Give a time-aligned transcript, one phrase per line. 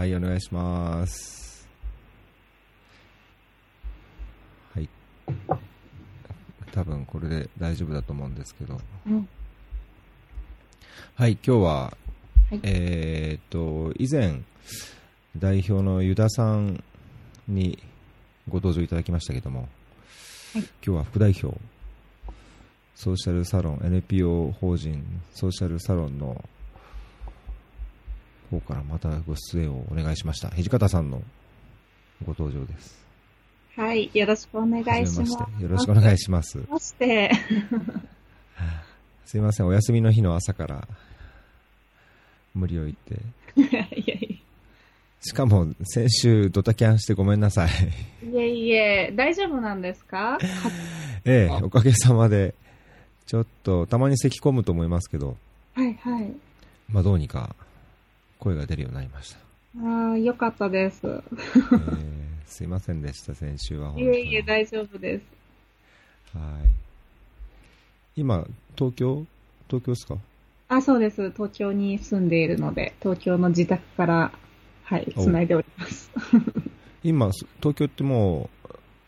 [0.00, 1.68] はい、お願いします。
[4.74, 4.88] はい。
[6.72, 8.80] 多分これで大丈夫だと思うんですけど。
[9.06, 9.28] うん。
[11.16, 11.92] はい、今日は、は
[12.52, 14.40] いえーっと、以前、
[15.36, 16.82] 代表のユダさん
[17.46, 17.78] に
[18.48, 19.68] ご登場いただきましたけども、
[20.54, 21.58] はい今日は副代表、
[22.94, 25.04] ソーシャルサロン、NPO 法人
[25.34, 26.42] ソーシャルサロンの
[28.50, 30.50] 方からまたご出演をお願いしました。
[30.50, 31.22] 土方さんの
[32.24, 32.98] ご登場です。
[33.76, 34.10] はい。
[34.12, 35.32] よろしくお願いします。
[35.38, 36.58] まよろしくお願いします。
[36.68, 37.30] まして。
[39.24, 40.88] すいません、お休みの日の朝から
[42.54, 43.14] 無理を言って。
[43.60, 44.36] いやいや
[45.22, 47.70] しかも、先週ドタキャンしてごめんなさい。
[48.26, 50.38] いえいえ、大丈夫なんですか？
[51.26, 52.54] ええ、おかげさまで、
[53.26, 55.36] ちょっと、たまに咳込むと思いますけど、
[55.74, 56.32] はいはい。
[56.88, 57.54] まあ、どうにか
[58.40, 59.38] 声が出るようになりました。
[59.86, 61.00] ああ、よかったです。
[61.06, 61.20] えー
[62.46, 63.92] すいませんでした、先週は。
[63.96, 66.36] いえいえ、大丈夫です。
[66.36, 66.70] はい。
[68.16, 68.44] 今、
[68.76, 69.24] 東京？
[69.68, 70.16] 東京ですか？
[70.68, 71.30] あ、そうです。
[71.30, 74.32] 東京に住んでいるので、東京の自宅から、
[74.82, 76.10] はい、おつないでおります。
[77.04, 78.50] 今、東京っても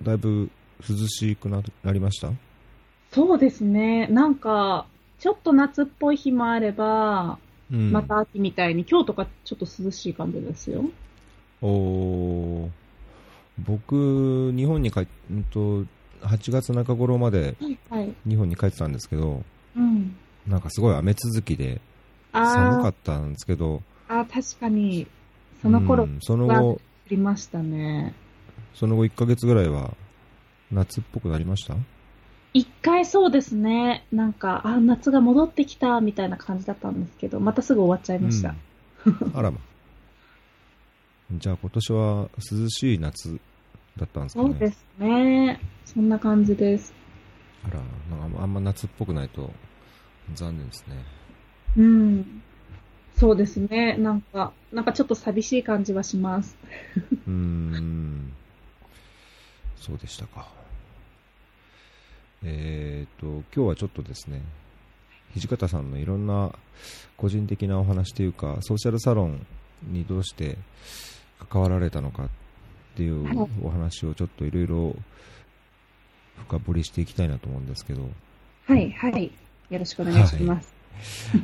[0.00, 0.48] う、だいぶ
[0.88, 2.30] 涼しくななりました？
[3.10, 4.06] そうですね。
[4.06, 4.86] なんか、
[5.18, 7.38] ちょっと夏っぽい日もあれば、
[7.72, 7.90] うん。
[7.92, 10.84] また秋みたいに、今日とかちょっと涼しい感じですよ。
[11.62, 12.68] おー
[13.58, 15.84] 僕、日本に帰っ、うんと、
[16.26, 18.12] 8月中頃まではいはい。
[18.28, 19.42] 日本に帰ってたんですけど、
[19.76, 20.16] うん。
[20.46, 21.80] なんかすごい雨続きで
[22.32, 25.06] 寒かったんですけど、あー、確かに、
[25.60, 28.14] その頃うんそのは後、ありましたね。
[28.74, 29.94] その後1ヶ月ぐらいは
[30.70, 31.74] 夏っぽくなりました？
[32.54, 34.04] 一回そうですね。
[34.12, 38.50] なんか、あ、夏が戻ってきたみたいな感じだったんですけど、またすぐ終わっちゃいました。
[38.50, 38.56] うん
[39.34, 39.58] あらま。
[41.32, 43.40] じゃあ今年は涼しい夏
[43.96, 44.48] だったんですかね。
[44.50, 45.60] そうですね。
[45.86, 46.92] そんな感じです。
[47.64, 47.80] あら、
[48.16, 49.50] なんかあんま夏っぽくないと
[50.34, 50.96] 残念ですね。
[51.76, 52.42] うん。
[53.16, 53.96] そうですね。
[53.96, 56.56] なんか、なんかちょっと寂しい感じはします。
[57.26, 58.32] うーん。
[59.76, 60.61] そうでしたか。
[62.44, 64.42] えっ、と、今日はちょっとですね、
[65.36, 66.52] 土方さんのいろんな
[67.16, 69.46] 個人的なお話というか、ソーシャルサロン
[69.84, 70.58] にどうして
[71.48, 72.28] 関わられたのかっ
[72.96, 74.96] ていうはいお話をちょっといろいろ
[76.48, 78.02] 深掘りしていきたいなと思うんですけど、
[78.66, 79.32] はい、はい。
[79.70, 80.74] よろしくお願いします。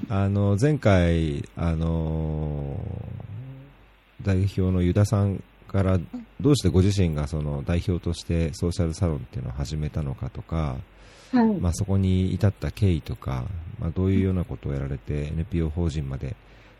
[0.08, 2.78] あの、前回、あの
[4.22, 5.98] 代表のユダさんから、
[6.40, 10.76] どうしてご自身がその代表としてソーシャルサロンっていうのを始めたのかとか、
[11.32, 11.54] はい。
[11.60, 13.44] まあ、そこに至った経緯とか、
[13.78, 16.34] まあ、どういうようなことをやられて NPO 法人まで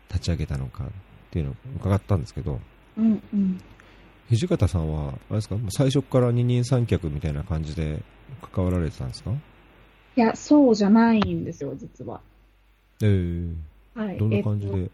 [0.09, 0.87] 立ち上げたのかっ
[1.31, 2.59] ていうのを伺ったんですけど、
[2.97, 3.61] うん、うん。
[4.31, 8.01] 土方さんは、あれですか、最初から二人三脚みたいな感じで
[8.51, 9.31] 関わられてたんですか？
[10.15, 12.19] いや、そうじゃないんですよ、実は。
[13.01, 13.53] えー、
[13.95, 14.17] はい。
[14.17, 14.91] どんな感じえっとで、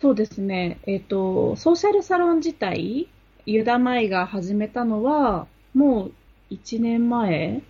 [0.00, 0.78] そうですね。
[0.86, 3.08] えっ、と、ソーシャルサロン自体、
[3.46, 6.12] ユダマイが始めたのは、もう
[6.50, 7.62] 1年前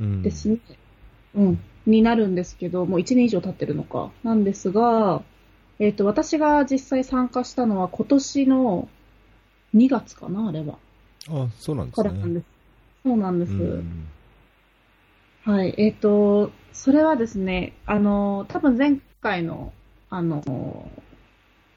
[0.00, 0.58] うんですね。
[1.34, 1.60] うん。
[1.86, 4.10] になるんですけど、もう1年以上経ってるのか。
[4.22, 5.22] なんですが、
[5.78, 8.88] えっ、と、私が実際参加したのは今年の
[9.74, 10.78] 2月かな、あれは。
[11.28, 12.10] あ、そうなんですね。
[12.10, 12.44] かです。
[13.04, 13.52] そうなんです。
[13.52, 14.08] うん
[15.44, 15.74] はい。
[15.76, 19.74] えっ、と、それはですね、あの、多分前回の、
[20.08, 20.42] あの、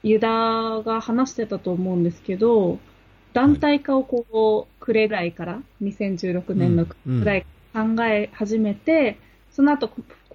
[0.07, 2.79] ユダが話してたと思うんですけど、
[3.34, 9.18] 団体化をこう、くれぐらいから、2016年のくらい考え始めて、
[9.51, 9.90] その後、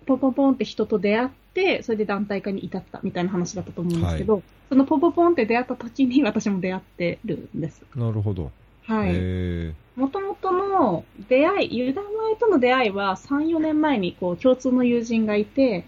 [0.06, 7.82] ポンポンポンって人と出会って、それで団体化に至ったみたいな話だったと思うんですけど、そのポンポンポンって出会った時に私も出会ってるんです。
[7.94, 8.50] なるほど。
[8.84, 9.10] はい。
[9.12, 15.84] えもともとの出会い、ユダ前との出会いは3、4年前にこう共通の友人がいて、ー、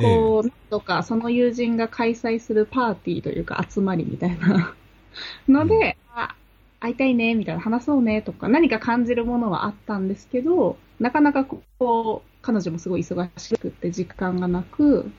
[0.00, 4.74] こう、とかその友人が開催するパーティーというか集まりみたいな。
[5.48, 6.34] ので、あ、
[6.80, 15.10] 会いたいね、みたいな、話そうね、とか、何か感じるものはあったんですけど、なかなかこう、彼女もすごい忙しくって時間がなく、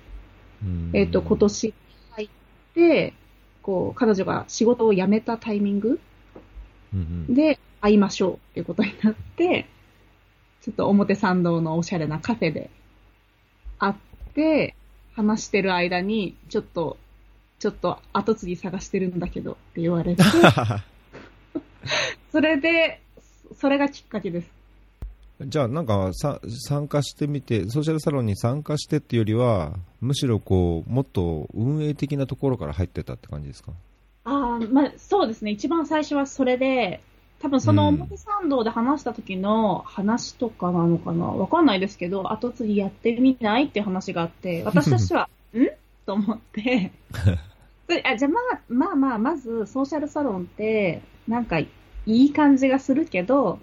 [0.64, 0.92] うん。
[0.94, 1.74] えっ、と、今年
[2.12, 2.30] 入っ
[2.74, 3.14] て、
[3.62, 6.00] こう、彼女が仕事を辞めたタイミング
[7.30, 9.68] で会いましょうっていうことになって、
[10.62, 12.70] ちょっと表参道のおしゃれなカフェで
[13.80, 13.94] 会っ
[14.30, 14.76] て、
[15.16, 16.98] 話してる間に、ちょっと、
[17.60, 20.24] ちょっと後継ぎ探してるんだけどって言われて、
[22.32, 23.02] それで、
[23.60, 24.50] それがきっかけです。
[25.42, 33.72] じゃあ、なんかさ参加してみて、ソーシャルサロンに参加してっていうよりは、むしろこうもっと運営的なところから入ってたって感じですか？
[34.26, 35.52] あまあ、そうですね。
[35.52, 37.00] 一番最初はそれで、
[37.40, 41.26] 多分その表参道で話した時の話とかなのかな？
[41.26, 45.66] わかんないですけど、後継ぎやってみないっていう話があって、 私としては、ん？
[46.06, 46.92] と思って、
[48.04, 51.70] あじゃあまあ、まあまあ、まずソーシャルサロンって、なんかい
[52.06, 53.60] い感じがするけど、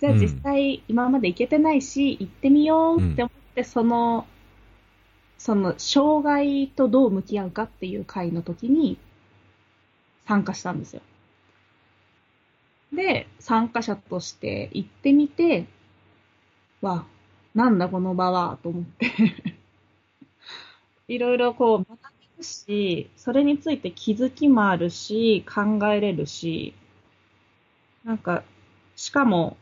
[0.00, 0.18] じゃあうん。
[0.18, 4.26] 実際今まで行けてないし、行ってみようって思って、その、
[5.38, 8.98] その、障害とどう向き合うかっていう会の時に
[10.26, 11.02] 参加したんですよ。
[12.92, 15.66] で、参加者として行ってみて、
[16.82, 17.06] わ、
[17.54, 19.06] なんだこの場は、と思って。
[21.08, 21.98] いろいろこう学べ
[22.38, 26.74] るし、それについて気づきもあるし、考えれるし、
[28.04, 28.42] なんか、
[28.96, 29.56] しかも、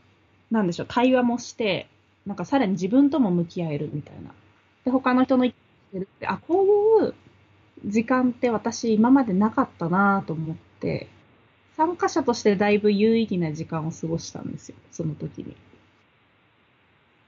[0.51, 1.87] なんでしょう、対話もして、
[2.25, 4.33] なんかさらに自分とも向き合えるみたいな。
[4.85, 5.53] で、他の人の意
[5.93, 6.63] 見をるって、あ、こ
[7.01, 7.15] ういう
[7.85, 11.07] 時間って私今までなかったなと思って、
[11.77, 15.55] 参加者としてだいぶ有意義な時間を過ごしたんですよ、その時に。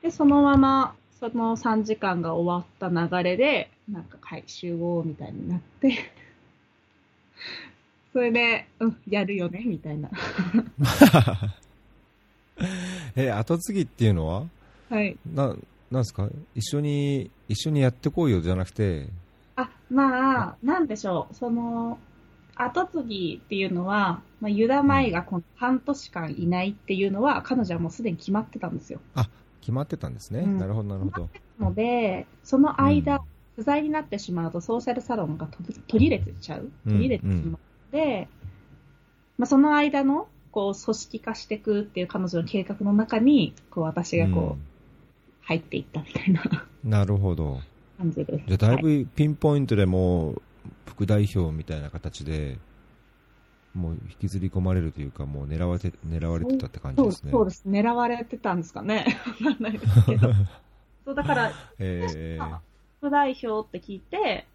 [0.01, 6.11] で、そのまま、その3時間が終わった流れで、なんか会集合みたいになって、
[8.11, 10.09] それで、うん、やるよね、みたいな。
[13.15, 14.43] え、後継ぎっていうのは？
[14.89, 15.17] はい。
[15.33, 15.47] な、
[15.89, 16.27] なんですか？
[16.55, 19.07] 一緒に、一緒にやってこいよじゃなくて、
[19.55, 21.97] あ、まあ、なんでしょう、その、
[22.55, 28.99] 後継ぎっていうのは、まあ、ユダマイがこの半年間いないっていうのは、彼女はもうすでに決まってたんですよ。
[29.61, 30.41] 決まってたんですね。
[30.41, 31.29] うんなるほど、なるほど。
[31.59, 33.21] ので、その間、うん
[33.55, 37.59] 不在になってしまうと、ソーシャルサロンが途途切れてちゃううん途切れてしまうの
[37.91, 38.27] で、
[39.37, 44.63] まあ、その間の、こう、組織化していくっていう彼女の計画の中に、こう、私がこう、
[45.41, 46.41] 入っていったみたいな
[46.83, 47.59] うんなるほど。
[47.97, 48.43] 感じです。
[48.47, 50.41] じゃあ、だいはいぶピンポイントでもう、
[50.85, 52.57] 副代表みたいな形で、
[53.73, 57.31] もう引きずり込まれるというか、もう狙われて、狙われてたって感じですね。
[57.31, 57.63] そうです。
[57.67, 59.05] 狙われてたんですかね。
[59.43, 60.33] わかんないですけど。
[61.05, 62.57] そう、だから、えー、
[62.99, 64.45] 副代表って聞いて、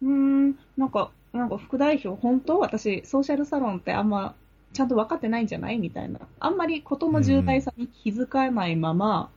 [0.00, 2.58] うーん、なんか、なんか副代表、本当？
[2.58, 4.34] 私、ソーシャルサロンってあんま、
[4.72, 5.78] ちゃんと分かってないんじゃない？
[5.78, 6.20] みたいな。
[6.38, 9.30] あんまり事の重大さに気づかないまま、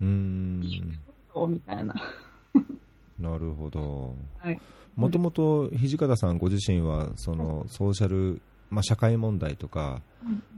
[0.00, 0.60] うーん、
[1.48, 1.94] みたいな。
[3.18, 4.14] なるほど。
[4.38, 4.60] はい。
[4.96, 10.02] もともと土方さんご自身は、そのソーシャル、まあ、社会問題とか、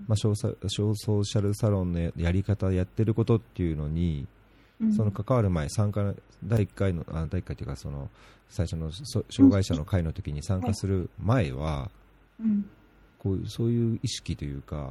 [0.08, 4.26] まあ、ソーサソーシャルサロンのやり方、やってることっていうのに、
[4.80, 4.94] うん。
[4.94, 8.08] その関わる前、参加第1回の、あ第1回というか、その
[8.48, 11.90] 最初のそ障害者の会の時に参加する前は、
[12.40, 12.64] うん。
[13.18, 14.90] こうそういう意識というか、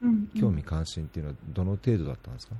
[0.00, 0.28] うん。
[0.40, 2.54] 興味関心っていうのはどの程度だったんですか、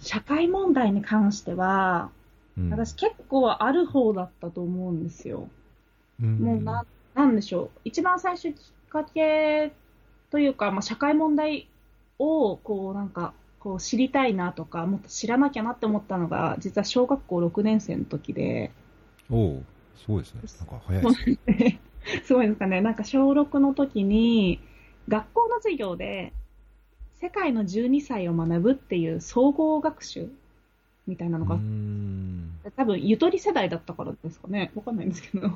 [0.00, 2.10] 社会問題に関しては、
[2.56, 5.48] うん私結構ある方だったと思うんですよ。
[6.22, 6.84] うんもうな、
[7.14, 7.70] なんでしょう。
[7.84, 9.72] 一番最初きっかけ
[10.30, 11.68] というか、まあ、社会問題
[12.18, 18.72] を、こう、なんか、こう、知りたいなとか、もっと知らなきゃなって思ったのが、実は小学校6年生の時で、
[19.30, 19.64] おう
[19.96, 20.42] すごいですね。
[20.60, 21.80] なんか早いですね。
[22.24, 22.80] すごいですかね。
[22.80, 24.60] なんか小6の時に、
[25.08, 26.32] 学校の授業で、
[27.20, 30.28] 世界の12歳を学ぶっていう総合学習
[31.06, 31.58] みたいなのが
[32.76, 34.72] 多分、ゆとり世代だったからですかね。
[34.74, 35.48] わかんないんですけど。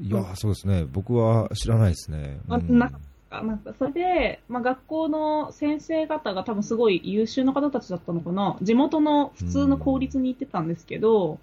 [0.00, 0.86] いやー、そうですね。
[0.90, 2.40] 僕は知らないですね。
[2.48, 2.90] あうんな
[3.30, 8.56] なんか、それで、まあ、学校の先生方が多分すごい優秀な方たちだったのかな。
[8.62, 11.38] 地元の普通の公立に行ってたんですけど、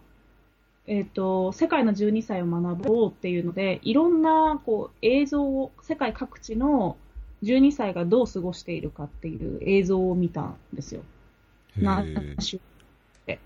[0.87, 6.97] えっ、と、世界の12歳を学ぼうっていうので、いろんな、こう、映像を、世界各地の
[7.43, 11.01] 12歳がどう過ごしているかっていう映像を見たんですよ。
[11.81, 12.41] なへー。
[12.41, 12.59] 週
[13.25, 13.39] で。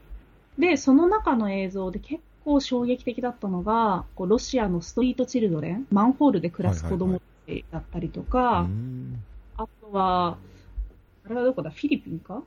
[0.58, 9.24] で、その中の映像で結構衝撃的だったのが、こうロシアのストリートチルドレン、マンホールで暮らす子供たちだったりとか、うーん。
[9.58, 10.38] あとは、
[11.26, 12.44] あれはどこだ、フィリピンか？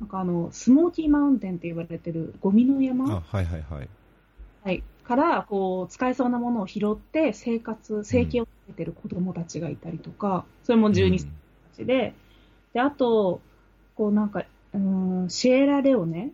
[0.00, 3.12] なんかあの、スモーキーマウンテンって言われてるゴミの山？
[3.12, 3.88] あ、はいはいはい。
[4.64, 11.26] はい、から、こう、使えそうなものを拾って生活、生計を立ててる子供たちがいたりとか、それも12歳
[11.70, 12.12] たちで、
[12.74, 13.40] で、あと、
[13.94, 14.44] こうなんか、
[14.74, 16.30] うーん、シエラレオネ？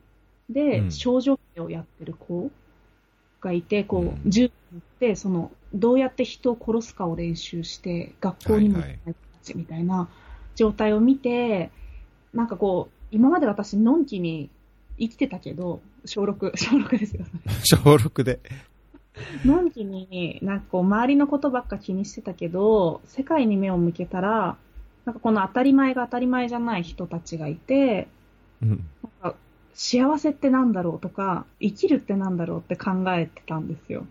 [0.50, 2.50] でうん少女兵をやってる子
[3.40, 10.08] がいて、こうんう、銃を持って、その、どうやって人を殺すかを練習して、学校にも行かない子たちみたいな
[10.54, 11.70] 状態を見て、
[12.32, 14.50] なんかこう、今まで私、のんきに
[14.98, 17.24] 生きてたけど、小6、 小6ですよ。
[17.64, 18.40] 小6で。
[19.44, 24.56] のんきに、なんかこう、周りのことばっか気にしてたけど、世界に目を向けたら、
[25.04, 28.08] なんかこの当たり前が当たり前じゃない人たちがいて、
[28.62, 28.86] うん
[29.22, 29.36] なんか
[29.74, 34.06] 幸せってなんだろうとか、生きるってなんだろうって考えてたんですよ。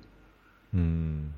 [0.73, 1.33] うん。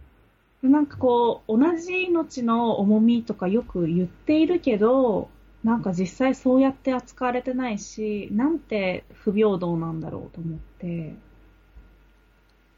[0.63, 5.29] なんかこう、同じ命の重みとかよく言っているけど、
[5.63, 11.13] なんか実際そうやって扱われてないし、なんて不平等なんだろうと思って、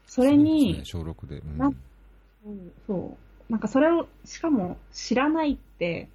[0.06, 1.38] それに、ね小6で。
[1.38, 1.70] うんな
[2.44, 2.56] そう
[2.86, 3.16] そ
[3.48, 3.52] う。
[3.52, 6.08] なんかそれを、しかも知らないって、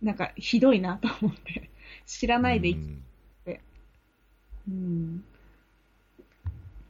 [0.00, 1.70] なんかひどいなと思って。
[2.06, 3.07] 知らないで生き
[4.68, 5.24] うんうん。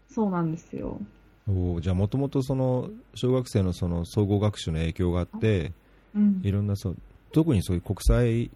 [0.08, 1.00] そうなんですよ。
[1.48, 5.72] おーじゃあもともとその小学生のその総合学習の影響があって
[6.14, 6.96] うんいろんなそう
[7.32, 8.50] 特にそういう国際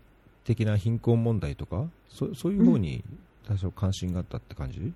[0.44, 3.02] 的な貧困問題とかそそういう方に
[3.48, 4.92] 多少関心があったって感じ、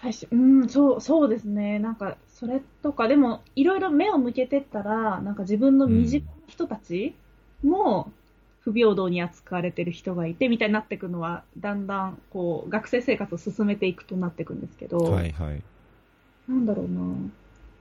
[0.00, 1.78] 最初、うん、そう、そうですね。
[1.78, 7.14] なんか、それとか、でも、いろいろ目を向けてったら、なんか自分の身近な人たち
[7.62, 8.12] も、
[8.66, 15.62] 不平等に扱われてる人がいて、みたいになっていくのは、だんだん、こう、学生生活を進めていくとなっていくんですけど、はいはい。
[16.48, 17.00] なんだろうな。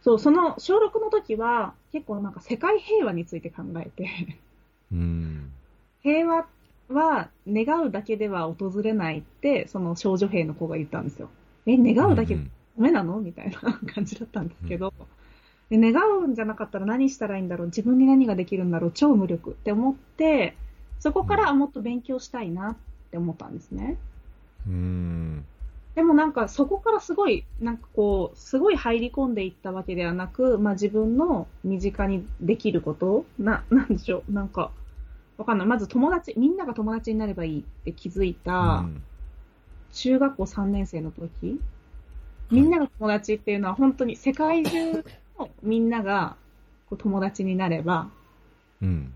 [0.04, 4.38] そう、その、小6の時は、結構なんか世界平和について考えて、
[4.92, 5.52] うん。
[6.04, 6.46] 平和
[6.90, 11.30] は願うだけでは訪れないって、その少女兵の子が言ったんですよ。
[11.66, 13.20] え、願うだけうんダメなの？
[13.22, 14.94] みたいな感じだったんですけど、
[15.70, 17.68] で願うんじゃなかったら何したらいいんだろう？
[17.68, 18.92] 自分に何ができるんだろう？
[18.92, 20.58] 超無力って思って、
[21.00, 22.76] そこからもっと勉強したいなっ
[23.12, 23.98] て思ったんですね。
[24.68, 25.46] うん
[25.96, 34.72] でもなんかそこからすごい、なんかこう、すごい入り込んでいったわけではなく、まあ自分の身近にできることな、 なんでしょう、なんか、
[35.38, 35.68] わかんない。
[35.68, 39.02] まず友達、みんなが友達になればいいって気づいた、うん
[39.96, 41.58] 中学校3年生の時、
[42.52, 45.06] みんなが友達っていうのは本当に世界中
[45.40, 46.36] のみんなが
[46.90, 48.10] こう友達になれば、
[48.82, 49.14] うん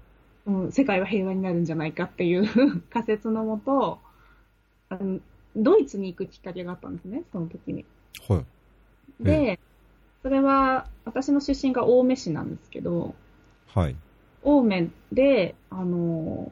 [0.50, 2.48] うん、世界は平和になるんじゃないかっていう
[2.90, 4.00] 仮説のもと、
[4.90, 5.20] あの
[5.56, 7.86] ドイツに行くきっかけがあったんですね、その時に。
[8.28, 8.44] は
[9.20, 9.24] い。
[9.24, 9.60] で、
[10.24, 13.16] それは私の出身が青梅市なんですけど、
[13.68, 13.96] はい。
[14.44, 16.52] 青梅で、あの、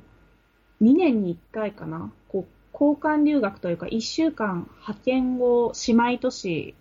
[0.82, 6.76] 2年に1回かな、こう、交換留学というか、1週間派遣後、姉妹都市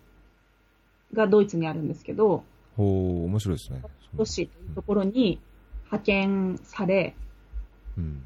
[1.13, 2.43] がドイツにあるんですけど、
[2.75, 3.81] ほう面白いですね。
[4.15, 5.39] 都市というところに
[5.87, 7.15] 派遣され、
[7.97, 8.23] うん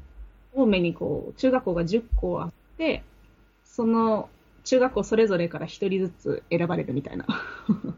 [0.54, 3.02] 青梅にこう、中学校が10校あって、
[3.64, 4.28] その
[4.64, 7.26] 中学校それぞれから1人ずつ選ばれるみたいな。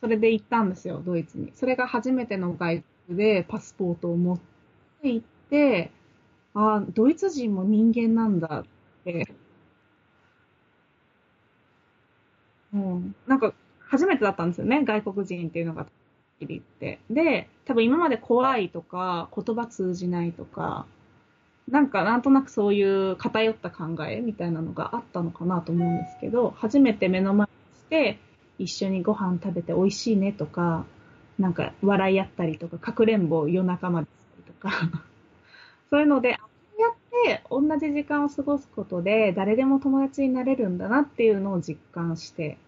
[0.00, 1.52] それで行ったんですよ、ドイツに。
[1.54, 4.40] それが初めての外国でパスポートを持っ
[5.02, 5.90] て行って、
[6.54, 8.66] ああ、ドイツ人も人間なんだっ
[9.04, 9.34] て。
[12.72, 13.14] うん。
[13.26, 15.86] なんか、初めてだったんですよね、外国人っていうのが。
[16.40, 16.98] 言って。
[17.10, 20.86] で、多分今まで怖いとか、言葉通じないとか、
[21.68, 28.18] なんかなんとなくそういう偏った考えみたいなのがあったのかなと思うんですけど、初めて目の前にして、
[28.58, 30.84] 一緒にご飯食べて美味しいねとか、
[31.38, 34.10] なんか笑い合ったりとか、かくれんぼ夜中までし
[34.62, 35.00] たりとか、
[35.90, 36.92] そういうので、こうやっ
[37.38, 42.58] て同じ時間を過ごすことで、誰でも友達になれるんだなっていうのを実感して、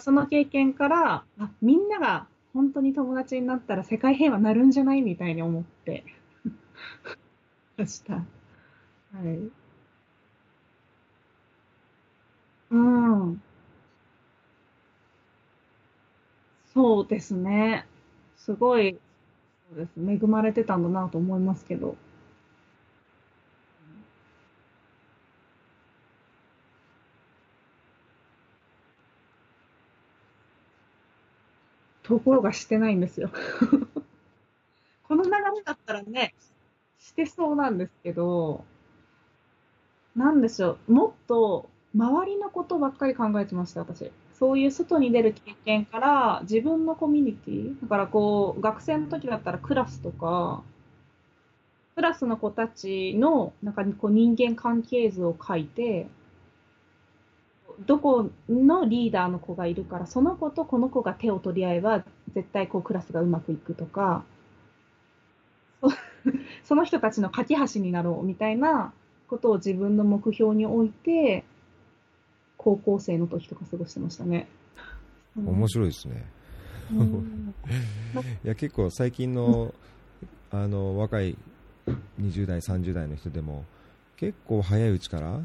[0.00, 6.04] その経験から、あみんなが本当に友達になったら世界平和なるんじゃないみたいに思って
[7.76, 8.14] ました。
[8.14, 8.22] は
[9.24, 9.50] い。
[12.70, 13.40] うん。
[16.74, 17.86] そうですね。
[18.36, 18.98] すごい、
[19.70, 19.92] そうです。
[20.00, 21.96] 恵まれてたんだなと思いますけど。
[32.04, 33.30] ところがしてないんですよ。
[35.08, 36.34] この流れだったらね、
[36.98, 38.64] してそうなんですけど、
[40.14, 44.10] なんでしょう、もっと周りのことばっかり考えてました、私。
[44.34, 50.62] そういう外に出る経験から自分のコミュニティ、だからこう、学生の時だったらクラスとか、
[51.94, 56.08] クラスの子たちの中にこう人間関係図を書いて、
[57.80, 62.04] どこのリーダーの子がいるから、その子とこの子が手を取り合えば、
[62.34, 64.24] 絶対こうクラスがうまくいくとか、
[65.80, 65.90] そ
[66.64, 68.92] その人たちの架け橋になろうみたいな
[69.28, 71.44] ことを自分の目標に置いて、
[72.56, 74.48] 高校生の時とか過ごしてましたね。
[75.36, 76.24] 面白いですね
[76.92, 77.54] うん
[78.44, 79.74] いや結構最近の
[80.50, 81.36] あの若い
[82.20, 83.64] 20代、30代の人でも
[84.16, 85.40] 結構早いうちから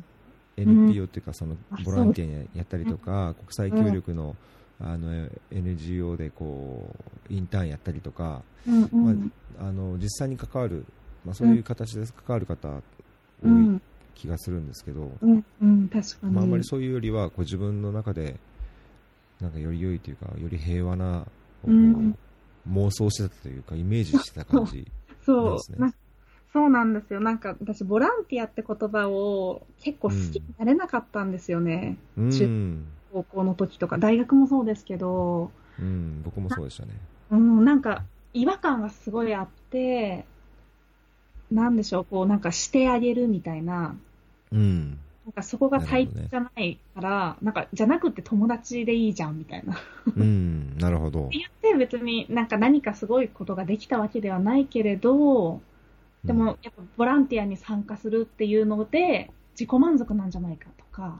[0.61, 4.35] NPO っていうかそのあボランティアやったりとか国際協力の
[4.81, 6.95] あの NGO でこ
[7.29, 9.13] うインターンやったりとかま
[9.59, 10.85] あの実際に関わる、
[11.25, 12.81] まあ、そういう形で関わる方う
[13.43, 13.81] 多いん。
[14.15, 15.11] 気がするんですけど。
[15.21, 18.35] まあ、あんまりそういうよりはこう自分の中で
[19.41, 21.25] なんかより良いというか、より平和な、
[21.65, 22.17] うん。
[22.69, 24.85] 妄想してたというか、イメージしてた感じ。
[25.25, 25.77] そう、ですね。
[25.79, 25.93] な
[26.51, 27.19] そうなんですよ。
[27.19, 31.97] なんか私、ボランティアって言葉を結構好きになれなかったんですよね。
[32.17, 32.85] うん。
[33.13, 36.93] 高校の時とか、大学もそうですけど、うん、僕もそうでしたね。
[37.31, 38.03] うん、なんか
[38.33, 40.25] 違和感がすごいあって、
[41.51, 43.95] なんでしょう、こうなんかしてあげるみたいな、
[44.51, 44.97] うん。
[45.25, 49.79] なんかそこが対なるほどねじゃないから、なんかじゃなくて友達でいいじゃんみたいな。
[50.15, 51.29] うん、なるほど。
[51.31, 55.61] 言って別になんか何かすごいことができたわけではないけれど、
[56.25, 61.19] でもやっぱボランティアに参加するっていうので自己満足なんじゃないかとか、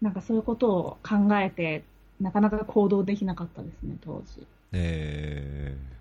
[0.00, 1.82] なんかそういうことを考えて、
[2.20, 4.46] なかなか行動できなかったですね、当時。
[4.72, 5.96] えー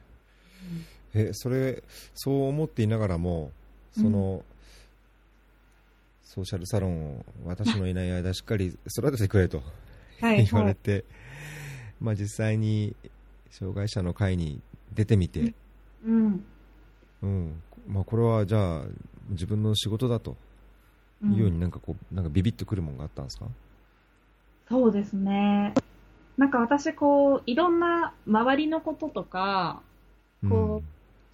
[1.14, 1.82] え、それ、
[2.14, 3.52] そう思っていながらも、
[3.94, 4.44] その、
[6.24, 9.62] ソーシャルサロンを私のいない間しっかり育ててくれと
[10.20, 10.66] はい、言わはい。
[10.66, 11.06] れて、
[12.02, 12.96] まあ実際に
[13.50, 14.62] 障害者の会に
[14.94, 15.54] 出てみて、
[16.06, 16.44] うん。
[17.22, 18.86] うん、まあこれはじゃあ
[19.30, 20.36] 自分の仕事だと
[21.24, 21.34] うん。
[21.34, 23.46] いうようになんかこう、なんかビビッとくるもんがあったんですか？
[24.70, 25.74] そうですね。
[26.38, 29.82] なんか私、こう、いろんな周りのこととか、
[30.50, 30.84] こ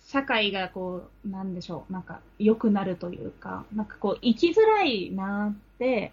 [0.05, 6.11] 社会がこう、なんでしょう、なんか良くなるというか、なんかこう、生きづらいなって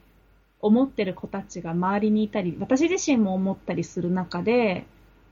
[0.61, 4.87] 思ってる子たちが周りにいたり、私自身も思ったりする中で、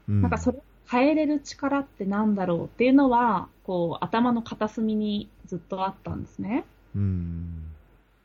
[0.09, 6.65] うん、なんかそれを変えれる力ってなんだろうっていうのは、こう、頭の片隅にずっとあったんですね。
[6.95, 7.65] うん、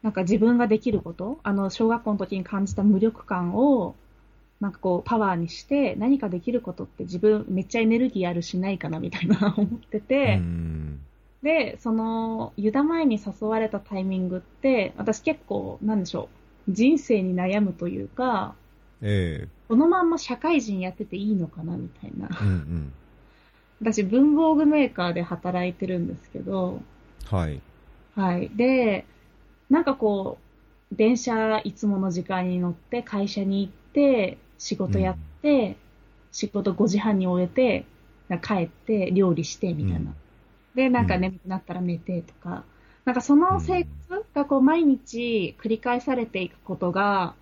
[0.01, 3.95] なんか自分ができること、あの、小学校の時に感じた無力感を、
[4.59, 10.99] なんかこう、パワーにして、何かできることって自分めっちゃエネルギーあるしないかなみたいな 思ってて、うん、
[11.41, 16.29] で、その、ユダ前に誘われたタイミングって、私結構、なんでしょ
[16.67, 18.53] う、人生に悩むというか、
[19.01, 22.29] えこのまんま社会人やってていいのかなみたいな。
[22.41, 22.93] えうんうん、
[23.81, 26.81] 私、文房具メーカーで働いてるんですけど、
[27.25, 27.61] はい。
[28.15, 28.49] はい。
[28.49, 29.05] で、
[29.69, 30.39] なんかこ
[30.91, 35.77] う、電車いつもの時間に乗って会社に行って、仕事やって、
[36.31, 37.85] 仕事5時半に終えて、
[38.41, 40.11] 帰って料理してみたいな。
[40.11, 40.15] うん
[40.75, 42.65] で、なんか眠くなったら寝てとか、
[43.05, 47.35] なんかその生活がこう毎日繰り返されていくことが、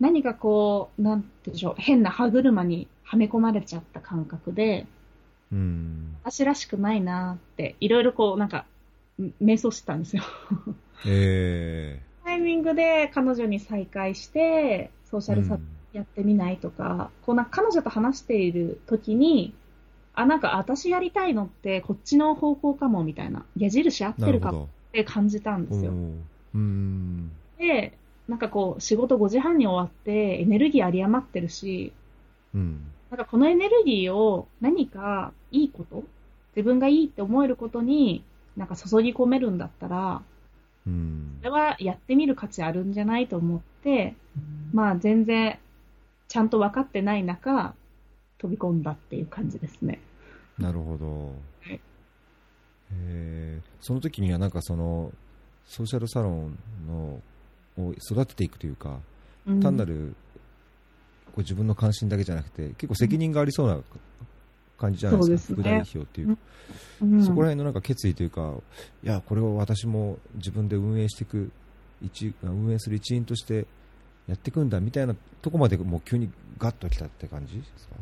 [0.00, 4.86] 何かこう、なんてでしょう、変な歯車にはめ込まれちゃった感覚で、
[5.52, 8.64] うん、私らしくないなって、いろいろこう、なんか、
[9.20, 10.22] ん瞑想してたんですよ。
[11.06, 15.58] えタイミングで彼女に再会して、ソーシえャルサ
[15.92, 19.54] やってみないとか、こうな彼女と話している時に、
[20.14, 24.14] あ、なんか私やりたいのってこっちの方向かもみたいな、矢印合っ。
[24.14, 25.92] てるかもって感じたんですよ。
[27.58, 27.96] で、
[28.28, 31.92] なんかこう仕事5時半に終わってエネルギー有り余ってるし、
[32.54, 36.04] うん、なんかこのエネルギーを何かいいこと、
[36.54, 38.22] 自分がいいって思えることに
[38.56, 40.22] なんか注ぎ込めるんだったら、
[40.86, 44.14] うんそれはやってみる価値あるんじゃないと思って、
[44.72, 45.58] まあ全然
[46.28, 47.74] ちゃんと分かってない中、
[48.38, 50.00] 飛び込んだっていう感じですね。
[50.58, 51.80] なるほどはい。
[52.92, 55.12] えーその時にはなんかその
[55.64, 57.20] ソーシャルサロンの
[57.78, 58.98] を育てていくというか、
[59.46, 59.60] うん。
[59.60, 60.14] 単なる
[61.26, 63.80] こう自分の関心だけじゃなくて結構責任がありそうな
[64.76, 65.62] 感じじゃないですか、そうですね。
[65.62, 66.42] 副代表っていうか、
[67.02, 67.24] うん。
[67.24, 68.54] そこら辺のなんか決意というか
[69.02, 71.50] いやこれを私も自分で運営していく
[72.02, 73.66] 一運営する一員として
[74.26, 77.94] やっていくんだみたいなとこまでもう急にガッときたって感じですか？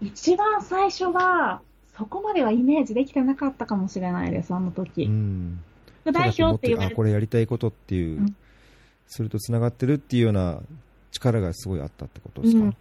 [0.00, 1.60] 一番最初は、
[1.96, 5.04] そこまではイメージできてなかったかもしれないです、あの時。
[5.04, 5.60] うん。
[6.02, 8.36] 副代表って言われてあこれやりたいことっていう、うん
[9.10, 10.60] それとつながってるっていうような
[11.10, 12.74] 力がすごいあったってことですか、うん。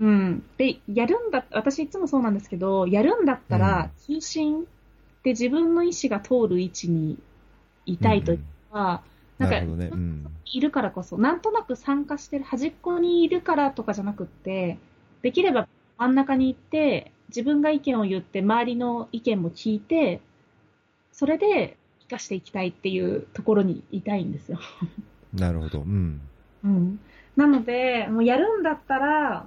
[0.00, 0.42] うん。
[0.56, 4.66] で、やるんだ、私いつもそうなんですけど、やるんだったら、中心
[5.22, 7.18] で自分の意思が通る位置に
[7.84, 8.40] いたいという
[8.72, 9.02] か、
[9.38, 10.26] なんかなるほどね、うん。
[10.46, 14.78] いるからこそ、なんとなく参加してる端っこにいるからとかじゃなくって、
[15.20, 15.68] できれば
[15.98, 20.22] 真ん中に行って、自分が意見を言って、周りの意見も聞いて、
[21.12, 24.58] それで生かしていきたいっていうところにいたいんですよ。
[25.34, 26.20] なるほど、うん、
[26.64, 27.00] うん。
[27.36, 29.46] なので、もうやるんだったら、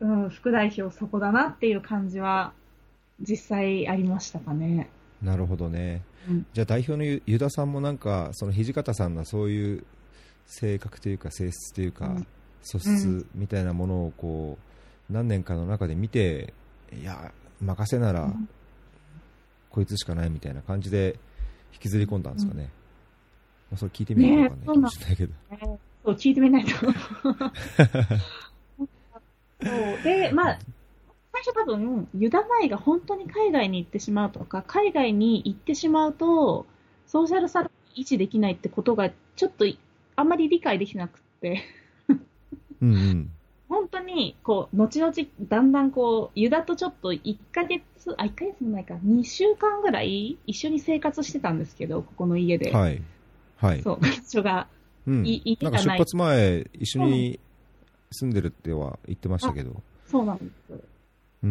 [0.00, 2.52] うん、副代表そこだなっていう感じは、
[3.20, 4.88] 実際ありましたかね。
[5.22, 6.46] なるほどね、うん。
[6.52, 9.84] じゃあ代表のゆ湯田さんもなんかその土方さんのそういう
[10.46, 12.26] 性格というか性質というか、うん。
[12.62, 14.58] 素質みたいなものをこ
[15.10, 16.52] う何年かの中で見て
[16.92, 18.48] いや任せならうん。
[19.70, 21.18] こいつしかないみたいな感じで
[21.72, 22.70] 引きずり込んだんですかね、まあ、
[23.76, 25.32] それ聞いてみないとわかんないかもしれないけど、
[26.04, 26.70] そう、聞いてみないと。
[26.70, 26.86] そ
[29.68, 30.02] う。
[30.02, 30.58] で、まあ、
[31.32, 36.66] 最初多分、ユダマイが本当に海外に行ってしまうとか、海外に行ってしまうと、
[37.06, 39.64] ソーシャルサロン維持できないってことが、ちょっと
[40.16, 41.62] あんまり理解できなくって。
[42.80, 43.30] うんうん。
[43.68, 47.84] 本当に、こう、後々、だんだんこう、ユダとちょっと1ヶ月、
[48.16, 52.72] あ、1ヶ月もないか、2週間ぐらい一緒に生活してたんですけど、ここの家で。
[52.72, 53.02] はい。
[53.58, 53.82] はい。
[53.82, 54.66] そう、彼女が。
[55.06, 57.40] うんいいなんか出発前、一緒に
[58.10, 59.82] 住んでるっては言ってましたけど。
[60.06, 60.72] そうなんです。
[60.72, 60.82] うん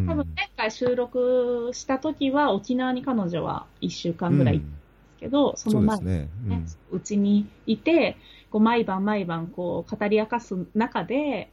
[0.06, 6.30] 多分前回収録した時は沖縄に彼女は1週間ぐらい行ったんですけど、そそうでの前ね。
[6.43, 8.17] うんね、うちにいて、
[8.52, 11.50] こう毎晩毎晩こう語り明かす中で。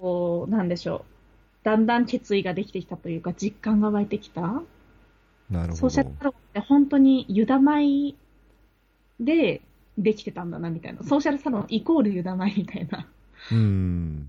[0.00, 1.64] こう、なんでしょう。
[1.64, 4.40] だんだん決意ができてきたというか、実感が湧いてきた。
[4.42, 4.62] なる
[5.60, 6.10] ほどソーシャル。
[6.18, 8.14] サロンって本当にユダ米
[9.20, 9.60] で
[9.98, 11.02] できてたんだな、みたいな。
[11.04, 13.06] ソーシャルサロンイコールユダ米みたいな。
[13.52, 14.28] うん。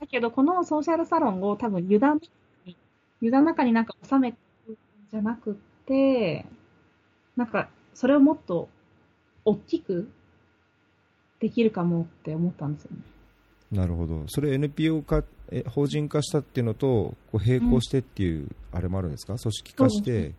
[0.00, 2.76] だけど、このソーシャルサロンを多分ユダに、
[3.20, 4.76] ユダの中になんか収めてるん
[5.10, 6.44] じゃなくて、
[7.36, 8.68] なんか、それをもっと
[9.44, 10.08] 大きく
[11.40, 12.98] できるかもって思ったんですよね。
[13.72, 14.24] なるほど。
[14.28, 19.36] それ NPO 化、え法人化したっていうのと、こう並行してっていう、あれもあるんですか？
[19.38, 20.34] 組織化して、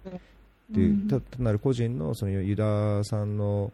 [0.72, 3.72] ってい単なる個人のそのユダさんの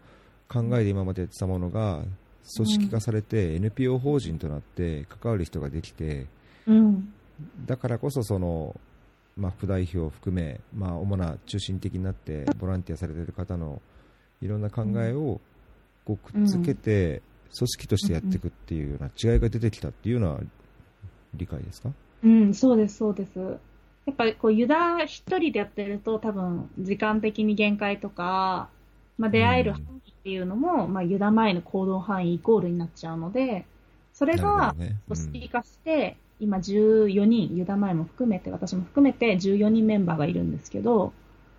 [0.47, 2.03] 考えで今までやってたものが
[2.55, 6.27] 組織化されて NPO 法人となって関わる人ができて
[6.67, 7.13] うん。
[7.65, 8.79] だからこそその、
[9.35, 13.81] まあ、副代表を含め、まあ、主な中心的になってボランティアされている方の
[14.41, 15.41] いろんな考えを
[16.05, 17.21] こうくっつけて
[17.57, 20.39] 組織としてやっていくっていうような違いが出てきたっていうのは
[21.33, 21.91] 理解ですか？
[22.23, 23.31] うん、そうです、そうです。
[24.05, 28.69] やっぱりこう、ユダ一人でやってると多分時間的に限界とか、
[29.17, 33.65] まあ出会える範囲っていうのも、まあユダ前の行動範囲イコールになっちゃうので、
[34.13, 34.75] それが
[35.07, 41.13] 組織化して、今14人、ユダ前も含めて、私も含めて14人メンバーがいるんですけど、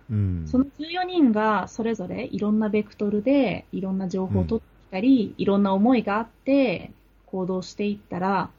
[0.09, 0.45] うん。
[0.47, 6.91] その14人がそれぞれいろんなベクトルでいろんな情報を取ってきたり、いろんな思いがあって
[7.25, 8.49] 行動していったら、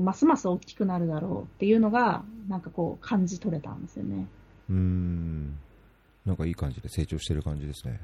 [0.00, 4.26] ますます大きくなるだろうっていうのが、なんかこう感じ取れたんですよね。
[4.70, 5.56] うん。
[6.26, 8.00] なんかいい感じで成長してる感じですね。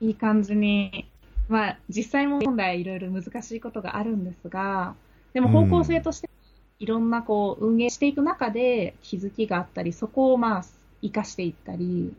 [0.00, 1.08] いい感じに、
[1.48, 4.94] まあ実際問題いろいろ難しいことがあるんですが、
[5.32, 6.30] でも方向性として
[6.78, 10.64] いろんなこう運営していく中で気づきがあったり、そこをまあ
[11.02, 12.14] 活かしていったり、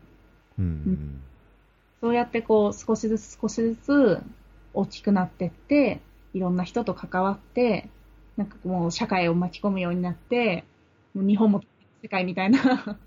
[0.60, 1.22] うん。
[2.02, 4.22] そうやってこう少しずつ少しずつ
[4.74, 6.02] 大きくなってって、
[6.34, 7.90] いろんな人と関わって、
[8.38, 10.66] なんかもう社会を巻き込むようになって、
[11.14, 11.62] もう日本も
[12.02, 13.00] 世界みたいな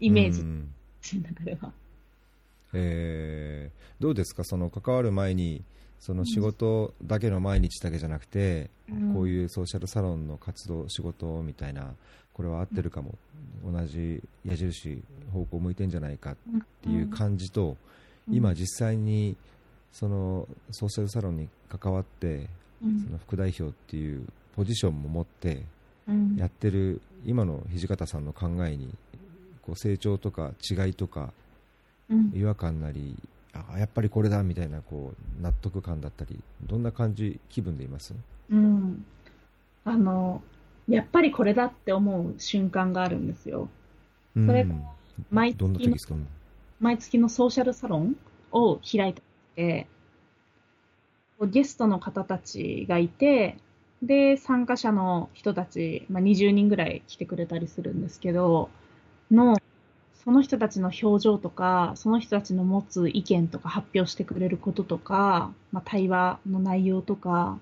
[0.00, 0.40] イメージ。
[0.40, 1.72] う、ん私の中では。
[2.74, 5.62] えーどうですか、その関わる前に、
[6.00, 9.14] その仕事だけの毎日だけじゃなくて、うん。
[9.14, 11.94] こういうソーシャルサロンの活動、仕事みたいな、
[12.34, 13.14] これは合ってるかも、
[13.64, 15.00] 同じ矢印、
[15.32, 16.36] 方向向いてんじゃないかっ
[16.82, 17.76] ていう感じと、
[18.28, 18.34] うん。
[18.34, 19.36] 今、実際に
[19.92, 22.48] そのソーシャルサロンに関わって、
[22.84, 23.04] うん。
[23.04, 25.62] その副代表っていうポジションも持って
[26.08, 26.36] うん。
[26.36, 28.88] やってる今の土方さんの考えに
[29.62, 31.32] こう成長とか違いとか
[32.10, 32.32] うん。
[32.34, 33.16] 違和感なり
[33.52, 38.14] あやっぱりこれだみたいなこう納得感だったりどんな感じ気分でいます？
[38.50, 39.04] うん。
[39.84, 40.42] あの、
[40.88, 43.68] やっぱりこれだって思う瞬間があるんですよ。
[44.34, 44.84] それがうん
[45.30, 46.18] 毎どんな月の
[46.80, 48.16] 毎月のソーシャルサロン
[48.50, 49.22] を開いて
[49.54, 49.86] て、
[51.42, 53.58] ゲストの方たちがいて、
[54.02, 58.74] で、参加者の人たち、まあ、20人ぐらい来てくれたりするんですけど、
[59.30, 59.56] の、
[60.14, 67.60] その人たちの表情とか、その人たちの持つ意見とか発表してくれることとか、まあ、対話の内容とか、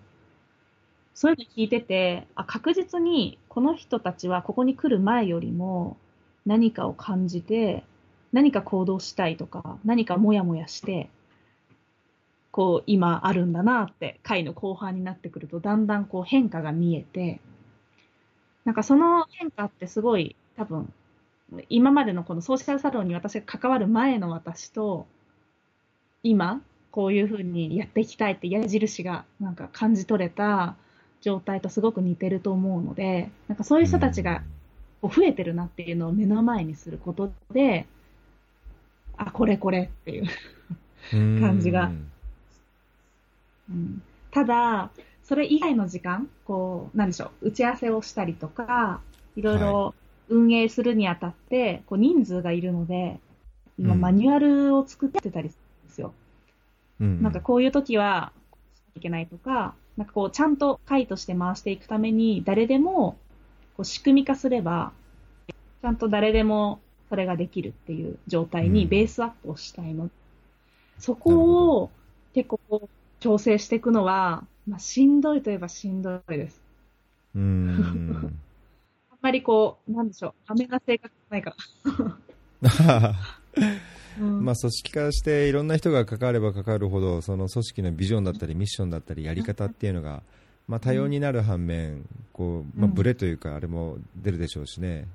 [1.14, 5.98] そういうの聞いてて、あ、確実にこの人たちはここに来る前よりも
[6.46, 7.84] 何かを感じて、
[8.32, 11.10] 何か行動したいとか、何かモヤモヤして、
[12.52, 17.40] こう今あるんだなって、回の後半になってくるとだんだんこう変化が見えて、
[18.64, 20.92] なんかその変化ってすごい多分、
[21.68, 25.06] 今までのこのソーシャルサロンに私が関わる前の私と、
[26.22, 26.60] 今、
[26.90, 30.74] こういうふうにやっていきたいって矢印がなんか感じ取れた
[31.20, 34.42] 状態とすごく似てると思うので、なんかそういう人たちが
[35.00, 37.86] こう増えてるなっていうのを目の前にすることで、
[39.16, 40.24] あ、これこれっていう。
[40.24, 40.30] うん
[41.40, 41.90] 感じが
[43.70, 44.90] うん、ただ、
[45.22, 49.00] それ以外の時間、こう、なんでしょう、打ち合わせをしたりとか、
[49.36, 49.94] いろいろ
[50.28, 53.20] 運営するにあたって、こう人数がいるので、
[53.78, 54.00] 今うん。
[54.00, 56.12] マニュアルを作ってたりするんですよ。
[57.00, 58.32] うんなんかこういう時は、
[58.96, 63.16] いけないとか、なんかこう、ちゃんと会として回していくために、誰でも、
[63.76, 64.92] こう、仕組み化すれば、
[65.48, 70.10] ちゃんと誰でもそれができるっていう状態にベースアップをしたいの。
[70.98, 71.90] そこを
[72.34, 72.60] 結構
[73.20, 76.60] 調整していくのは、まあ、しんどいといえばしんどいです。
[77.34, 78.40] うーん。
[79.12, 81.54] あんまりこう、なんでしょう、ダメな性格ないか
[82.62, 83.16] ら。
[84.20, 90.22] うんまあ、組織化していろんな人が関われば関わるほどその組織のビジョンだったりミッションだったりやり方っていうのが、
[90.68, 95.06] まあ、多様になる反面こう、まあ、うんブレというかあれも出るでしょうしね、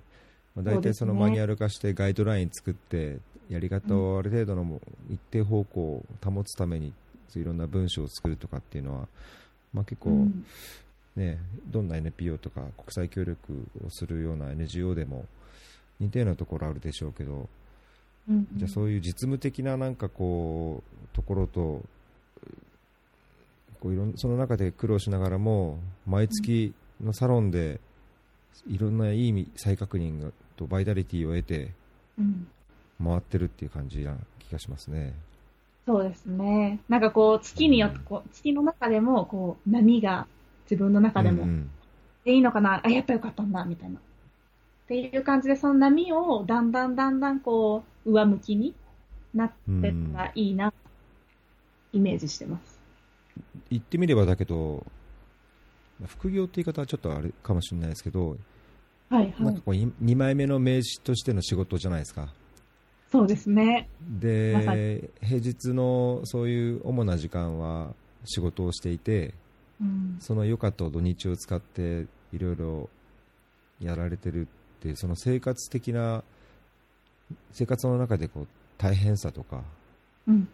[0.56, 6.94] まあ、大体そのマニュアル化してガイドライン作ってやり方をある程度のも一定方向を保つために
[7.40, 9.08] いろんな文章を作るとかっていうのは、
[9.74, 10.46] まあ、結構、うん。
[11.16, 15.26] ね、どんな NPO とか国際協力をするような NGO でも
[16.00, 17.48] 似たようなところあるでしょうけど、
[18.30, 18.48] うん。
[18.54, 21.82] じゃあそういう実務的ななんかこうところと
[23.80, 27.80] こういろんその中で苦労しながらも毎月のサロンで
[28.68, 31.72] いろんないい意味再確認がとバイタリティを得て
[32.20, 32.48] うん。
[33.04, 35.14] 回ってるっていう感じな気がしますね。
[35.86, 36.80] そうですね。
[36.90, 40.28] なんかこう、月によって、こう、月の中でも、こう、波が
[40.70, 41.72] 自分の中でも、うんうん
[42.24, 42.82] でいいのかな？
[42.84, 43.98] あ、やっぱよかったんだ、みたいな。
[43.98, 44.02] っ
[44.88, 48.74] ていう感じで、その波をだんだんだんだんこう、上向きに
[49.36, 50.74] なってったらいいな、
[51.94, 52.80] イメージしてます。
[53.70, 54.86] 言ってみればだけど
[56.08, 58.38] 副業って言い方はちょっとあれかもしれないですけど、
[59.10, 59.62] はい、はいなんか。
[59.66, 62.34] こう2枚目の名刺としての仕事じゃないですか。
[63.16, 63.90] そうですね。
[64.20, 67.94] で平日のそういう主な時間は
[68.26, 69.34] 仕事をしていて
[69.82, 70.18] うん。
[70.20, 72.90] その余暇と土日を使っていろいろ
[73.80, 74.46] やられてるっ
[74.82, 76.24] ていうその生活的な
[77.52, 78.48] 生活の中でこう
[78.78, 79.64] 大変さとか
[80.28, 80.48] うん。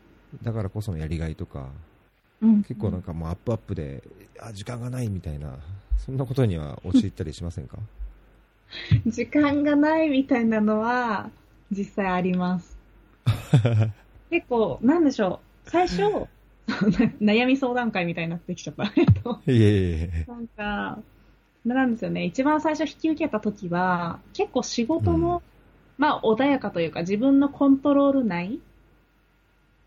[0.43, 1.69] だからこそのやりがいとか
[2.41, 2.63] うん。
[2.63, 4.03] 結構なんかもうアップアップで
[4.39, 5.55] あ時間がないみたいな
[5.97, 7.77] そんなことには陥ったりしませんか？
[9.05, 11.29] 時間がないみたいなのは、
[11.71, 12.77] 実際あります。
[14.29, 15.69] 結構、なんでしょう。
[15.69, 16.01] 最初、
[17.21, 18.91] 悩み相談会みたいになってきちゃった。
[18.95, 20.99] えっといえいなんか、
[21.65, 22.25] なんですよね。
[22.25, 25.41] 一番最初引き受けた時は、結構仕事も、
[25.97, 28.59] まあ穏やかというか自分のコントロール内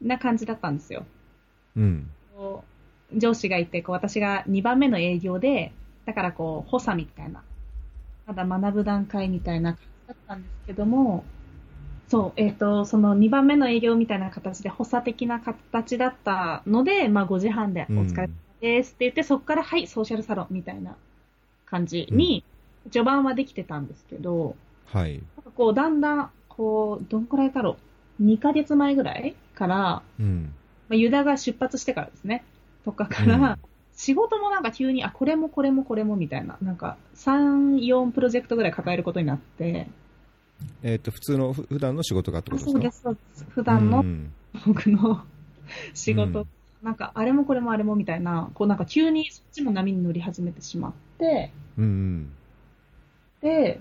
[0.01, 1.05] な感じだったんですよ。
[1.77, 2.11] うん
[3.13, 5.73] 上司がいて、こう私が2番目の営業で、
[6.05, 7.43] だからこう、補佐みたいな、
[8.27, 11.25] まだ学ぶ段階みたいな感じだったんですけども、
[12.15, 18.29] そう、えっ、と、その2番目の営業みたいな形で補佐的な形だったので、まあ5時半でお疲れ様
[18.61, 20.95] ですって言って、そこからはい、ソーシャルサロンみたいな
[21.67, 22.45] 感じに、
[22.85, 24.55] 序盤はできてたんですけど、
[24.87, 25.15] はい。
[25.15, 27.79] なんかこう、だんだん、こう、どんくらいだろ
[28.21, 28.23] う。
[28.23, 30.53] 2ヶ月前ぐらいから、うん。
[30.89, 32.45] まあ、ユダが出発してからですね。
[32.85, 33.59] とかから、うん。
[33.97, 39.89] 仕事もなんか急に、あ、これもこれもこれもみたいな、なんか3、4プロジェクトぐらい抱えることになって、
[40.83, 42.73] えっ、と普通のふ普段の仕事がってあことですか？
[42.73, 43.47] そうです、そうです。
[43.51, 44.33] 普段のうん。
[44.67, 45.25] 僕の
[45.95, 46.47] 仕事、うん。
[46.83, 52.33] なんかあれもこれもあれもみたいな、こうなんか急にそっちも波に乗り始めてしまって、うんうん。
[53.41, 53.81] で、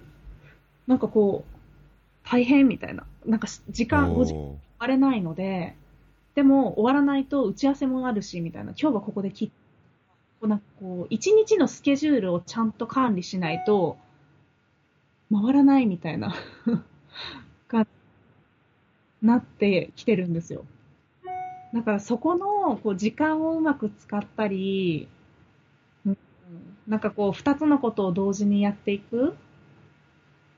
[0.88, 3.05] なんかこう、大変みたいな。
[3.25, 5.75] なんか時間、5時間おー終われないので、
[6.36, 8.71] でも終わらないと打ち合わせもあるし、みたいな。
[8.71, 9.49] 今日はここで切っ
[10.41, 13.97] こうなんかこう、一日のスケジュールをちゃんと管理しないと、
[15.31, 16.33] 回らないみたいな、
[17.69, 17.88] が、
[19.21, 20.65] なってきてるんですよ。
[21.73, 25.07] だからそこの、こう、時間をうまく使ったり、
[26.05, 26.17] うん
[26.88, 29.36] なんかこう、二つのことを同時にやっていく。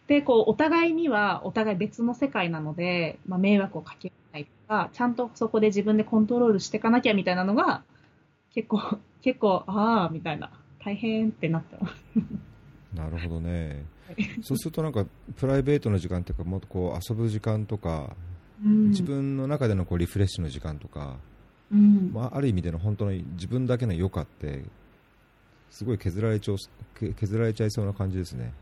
[0.08, 7.84] で、こう、お互いには、お互い別の世界なので、まあ、迷惑をかけないとか、ちゃんとそこで自分でコントロールしていかなきゃみたいなのが、
[8.54, 11.96] 結構、結構、ああ、みたいな、大変ってなってます。
[12.94, 13.86] なるほどね。
[14.44, 18.16] そうするとなんかプライベートの時間というかもっとこう遊ぶ時間とか、
[18.64, 21.18] うん自分の中でのこうリフレッシュの時間とか、
[21.72, 22.12] うん。
[22.14, 24.64] まあ、ある意味での本当に自分だけの余暇って
[25.70, 26.56] すごい削られちゃ
[27.16, 28.54] 削られちゃいそうな感じですね。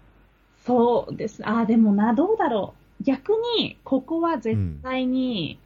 [0.66, 1.48] そうです。
[1.48, 3.04] ああ、でもな、どうだろう。
[3.04, 5.60] 逆に、ここは絶対に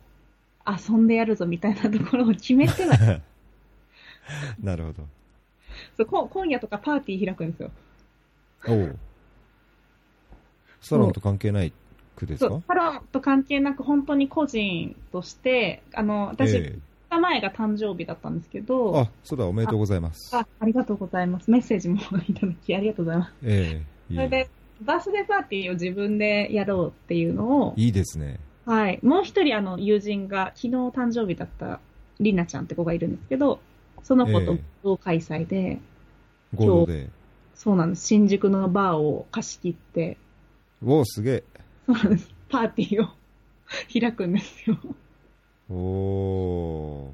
[0.65, 3.21] 遊んでやるぞみたいなところを決めては、
[4.61, 5.03] なるほど。
[5.95, 7.71] そうこ今夜とかパーティー開くんですよ。
[8.67, 8.99] おう
[10.81, 11.73] サロンと関係ない
[12.15, 12.61] 区ですか？
[12.67, 16.77] サロンと関係なく本当に個人として、あの、私、え
[17.09, 20.35] 2日前が誕生日だったんですけえど、あ、そうだ、おめでとうございます。
[20.35, 21.49] あ、ありがとうございます。
[21.49, 23.33] メッセージもいただきありがとうございます。
[23.43, 24.49] ええいいそれで、
[24.81, 28.39] バースデーパーティーを自分でやろうっていうのを、いいですね。
[28.65, 28.99] はい。
[29.01, 31.79] もう一人あの友人が昨日誕生日だった
[32.19, 33.59] リナちゃんって子がいるんですけど、
[34.03, 35.79] その子と同開催で、
[36.53, 37.09] 合同で。
[37.55, 38.05] そうなんです。
[38.05, 40.17] 新宿のバーを貸し切って、
[40.85, 41.43] おお、すげえ。
[41.85, 42.29] そうです。
[42.49, 43.09] パーティーを
[43.99, 44.77] 開くんですよ。
[45.69, 47.13] おお。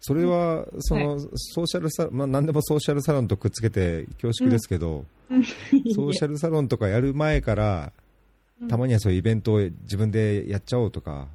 [0.00, 7.92] それは、その、ソーシャルサまあ、何でもソーシャルサロンとくっつけて恐縮ですけど、 ソーシャルサロンとかやる前から、
[8.68, 11.26] たまにはそういうイベントを自分でやっちゃおうとか、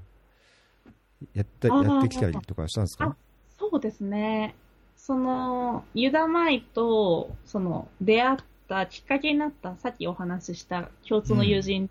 [1.33, 3.05] やった、あーやってきたりとかしたんですか？
[3.05, 3.15] あ
[3.59, 4.55] そうですね。
[4.95, 8.37] その、ユダマイと、その、出会っ
[8.71, 11.89] たきっかけになった、さっきお話しした共通の友人、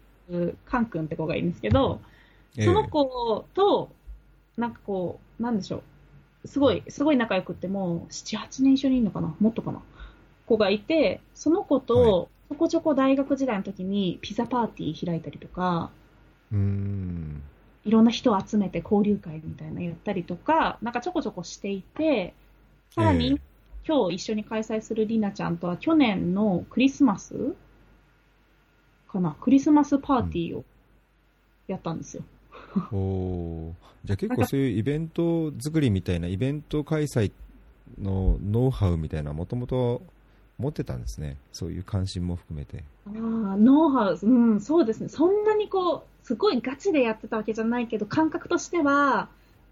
[0.65, 2.01] カン君って子がいるんですけど、
[2.57, 2.65] ええ。
[2.65, 3.91] その子と、
[4.57, 5.83] なんかこう、なんでしょ
[6.45, 6.49] う。
[6.49, 9.35] すごい、すごい仲良くって、もう、7、8年一緒にいるのかな？
[9.41, 9.83] もっとかな？
[10.47, 15.91] 子がいて、その子はと、ちょこちょこ大学時代の時にピザパーティー開いたりとか、
[16.53, 17.43] うーん。
[17.85, 22.35] いろんな人を集めて交流会みたいなのやったりとか、なんかちょこちょこしていて、
[22.95, 23.50] さらに、え
[23.87, 27.55] 今日一緒に開催するりなちゃんとは去年のクリスマス
[29.11, 29.37] かな？
[29.41, 30.65] クリスマスパーティーを
[31.67, 32.23] やったんですよ。
[32.93, 33.75] おお。
[34.05, 37.33] じゃあ結構そういうイベント作りみたいな、イベント開催
[38.01, 40.03] のノウハウみたいな、もともと
[40.59, 41.37] 持ってたんですね。
[41.53, 42.85] そういう関心も含めて。
[43.07, 43.13] ああ、
[43.57, 45.09] ノウハウ、うん、そうですね。
[45.09, 49.29] そんなにこう、すごいガチでやってたわけじゃないけど、感覚としては、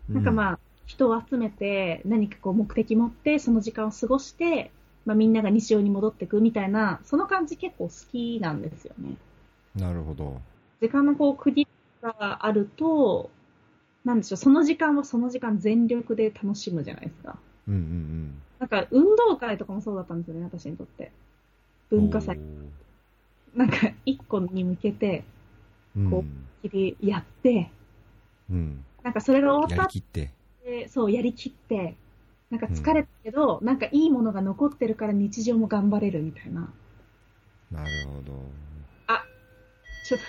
[0.09, 0.58] なんかまあ、
[0.89, 4.71] 人を集めて、何かこう目的持って、その時間を過ごして、
[5.05, 9.17] まあみんなが日常に戻っていくみたいな、その感じ結構好きなんですよね。
[9.77, 10.41] うん、なるほど。
[10.81, 11.69] 時間のこう区切り
[12.01, 13.31] があると、
[14.05, 17.39] なんでしょう、その時間はその時間全力で楽しむじゃないですか。
[17.69, 21.13] うんうんなんか運動会とかもそうだったんですよね、私にとって。
[21.93, 22.01] うん。
[22.01, 22.39] 文化祭。
[23.55, 25.23] なんか一個に向けて。
[26.11, 26.25] こ
[26.63, 27.71] 切りやって、
[28.51, 28.57] うん。
[28.57, 28.85] うん。
[29.03, 30.31] なんかそれが終やわっりきって。
[30.69, 31.97] て、そう、やりきって、
[32.51, 36.71] なんか疲れたけど、なんかいいものが残ってるから日常も頑張れるみたいな。
[37.73, 38.43] なるほど。
[40.05, 40.21] ちょっ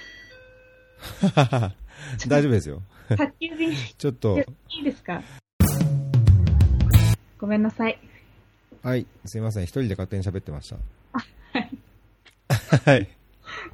[2.28, 2.82] 大丈夫ですよ。
[3.08, 4.38] と、宅急便、 ちょっと、
[4.70, 5.22] いいですか？
[7.38, 7.98] ごめんなさい。
[8.84, 9.64] はい、すいません。
[9.64, 10.76] 一人で勝手に喋ってました。
[11.14, 11.70] はい。
[12.86, 13.08] はい。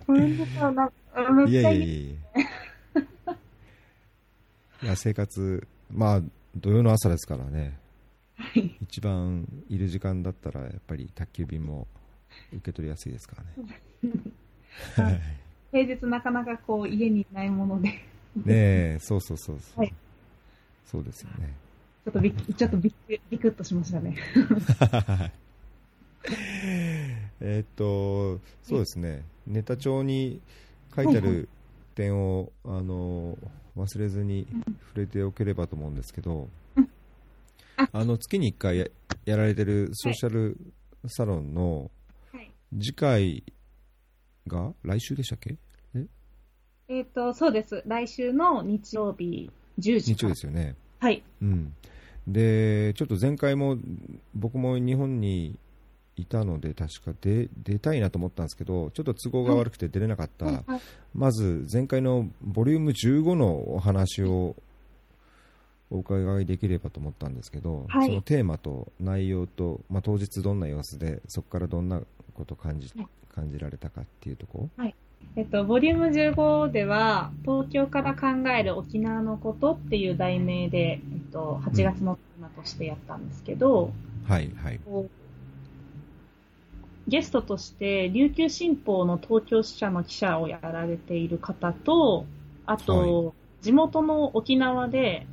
[0.05, 0.75] ごめんなさい。
[0.75, 1.53] ないちゃいい。
[1.55, 2.13] やいやいや
[4.83, 6.21] いや、生活、まあ、
[6.55, 7.77] 土曜の朝ですからね。
[8.37, 11.87] はい一番いる時間だったら、やっぱり宅急便も
[12.51, 13.69] 受け取りやすいですからね。
[15.11, 15.21] はい
[15.71, 17.95] 平日なかなかこう家にいないもので、ね
[18.47, 19.79] え、そうそうそうそう。
[19.79, 19.93] はい
[20.85, 21.53] そうですよね。
[22.05, 22.93] ちょっとびっちょっとび
[23.29, 24.15] びくっとしましたね。
[27.41, 30.41] えーっと、そうですね、ネタ帳に
[30.95, 31.49] 書いてある
[31.95, 33.37] 点を、あの
[33.75, 34.47] 忘れずに
[34.89, 36.89] 触れておければと思うんですけど、うん
[37.77, 38.85] ああの月に1回や
[39.25, 40.57] やられてるソーシャル
[41.07, 41.91] サロンの
[42.31, 42.51] はい。
[42.79, 43.43] 次回
[44.47, 45.57] が来週でしたっけ？
[46.87, 47.01] え？
[47.01, 47.81] っ、と、そうです。
[47.85, 50.13] 来週の日曜日10時。
[50.15, 50.75] 日曜ですよね。
[50.99, 51.23] はい。
[51.41, 51.73] うん、
[52.27, 53.77] でちょっと前回も
[54.33, 55.57] 僕も日本に
[56.17, 60.63] いたので確か出出たいなと思ったんですけどちょっと都合が悪くて出れなかった、はい
[61.13, 64.57] まず前回のボリューム15のお話を
[65.89, 68.07] お伺いできればと思ったんですけど、はい。
[68.07, 72.01] そのテーマと内容と、まあ、当日どんな様子でそこからどんな
[72.33, 73.07] ことを感じはい。
[73.33, 74.69] 感じられたかっていうとこ？
[75.37, 83.91] えっと、ボリューム15では、東京から考える沖縄のことっていう題名で、えっと、8月のテーマとしてやったんですけど、
[84.25, 84.79] はいはい
[87.07, 92.25] ゲストとして、琉球新報の東京支社の記者をやられている方と、
[92.65, 95.27] あと、地元の沖縄で、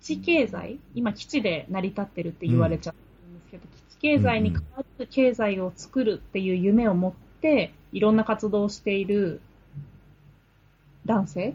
[0.00, 9.40] 基地経済、今基地で成り立ってるって言われちゃうんですけど、基地経済に変わる経済を作るっていう夢を持って、いろんな活動をしている
[11.06, 11.54] 男性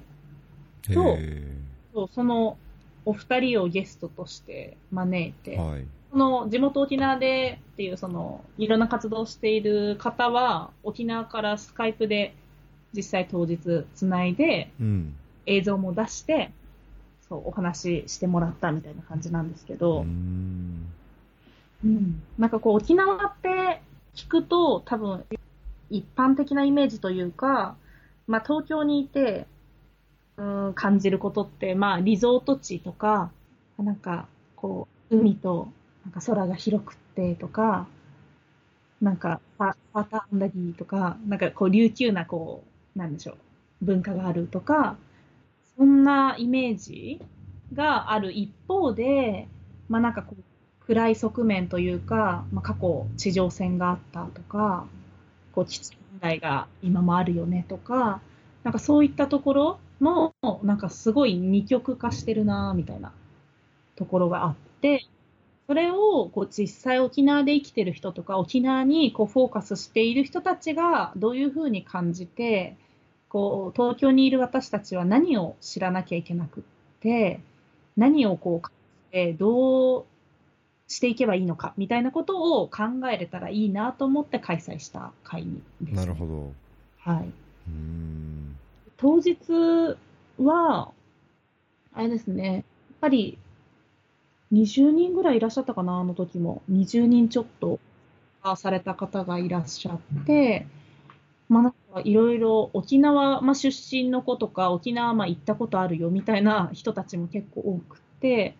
[0.92, 1.62] そうへ
[2.14, 2.58] その
[3.06, 12.36] お二人をゲストとして招いて、ーはいその地元沖縄でっていうそのいろんな活動をしている方は沖縄からスカイプで
[12.94, 15.16] 実際当日つないでうん。
[15.48, 16.52] 映像も出して
[17.28, 20.92] そうお話ししてもらったみたいな感じなんですけど、ん。
[21.84, 22.22] うん。
[22.38, 23.82] なんかこう沖縄って
[24.16, 25.26] 聞くと多分
[25.90, 27.76] 一般的なイメージというか、
[28.28, 29.48] まあ東京にいて、
[30.38, 33.32] うん、感じることって、まあリゾート地とか、
[33.78, 35.70] なんかこう海と
[36.04, 37.88] なんか空が広くってとか、
[39.02, 42.64] なんかパパターンダギーとか、なんかこう琉球なこ
[42.96, 43.38] う、なんでしょう、
[43.82, 44.98] 文化があるとか、
[45.78, 47.22] そんなイメージ
[47.74, 49.48] がある一方で、
[49.90, 50.44] まあなんかこう、
[50.86, 54.86] 暗い側面というか、まあ、過去地上戦があったとか、
[55.54, 58.22] こう基地問題が今もあるよねとか、
[58.64, 60.34] なんかそういったところの、
[60.64, 63.12] なんかすごい二極化してるなみたいな
[63.96, 65.06] ところがあって、
[65.72, 72.76] それをこう実際沖縄で生きてる人とか、沖縄にこうフォーカスしている人たちがどういうふうに感じて、
[73.30, 76.64] こう東京にいる私たちは何を知らなきゃいけなくっ
[77.00, 77.40] て、
[77.96, 78.74] 何をこう感
[79.06, 80.06] じて、どう
[80.90, 86.54] していけばいいのかみたいなことを考えれたらいいなと思って開催した会議です、なるほど。
[87.00, 87.28] はい。
[87.28, 88.58] うーん。
[88.98, 89.38] 当日
[90.38, 90.92] は、
[91.94, 92.64] あれですね、やっ
[93.00, 93.38] ぱり
[94.52, 96.62] 20人ぐらいいらっしゃったかな、あの時も。
[96.70, 97.80] 20人ちょっと。
[98.56, 100.66] された方がいらっしゃって、
[101.48, 108.56] まあなんかいろいろ沖縄、まあ、出身の子とか沖縄まあ行ったことあるよみたいな人たちも結構多くて、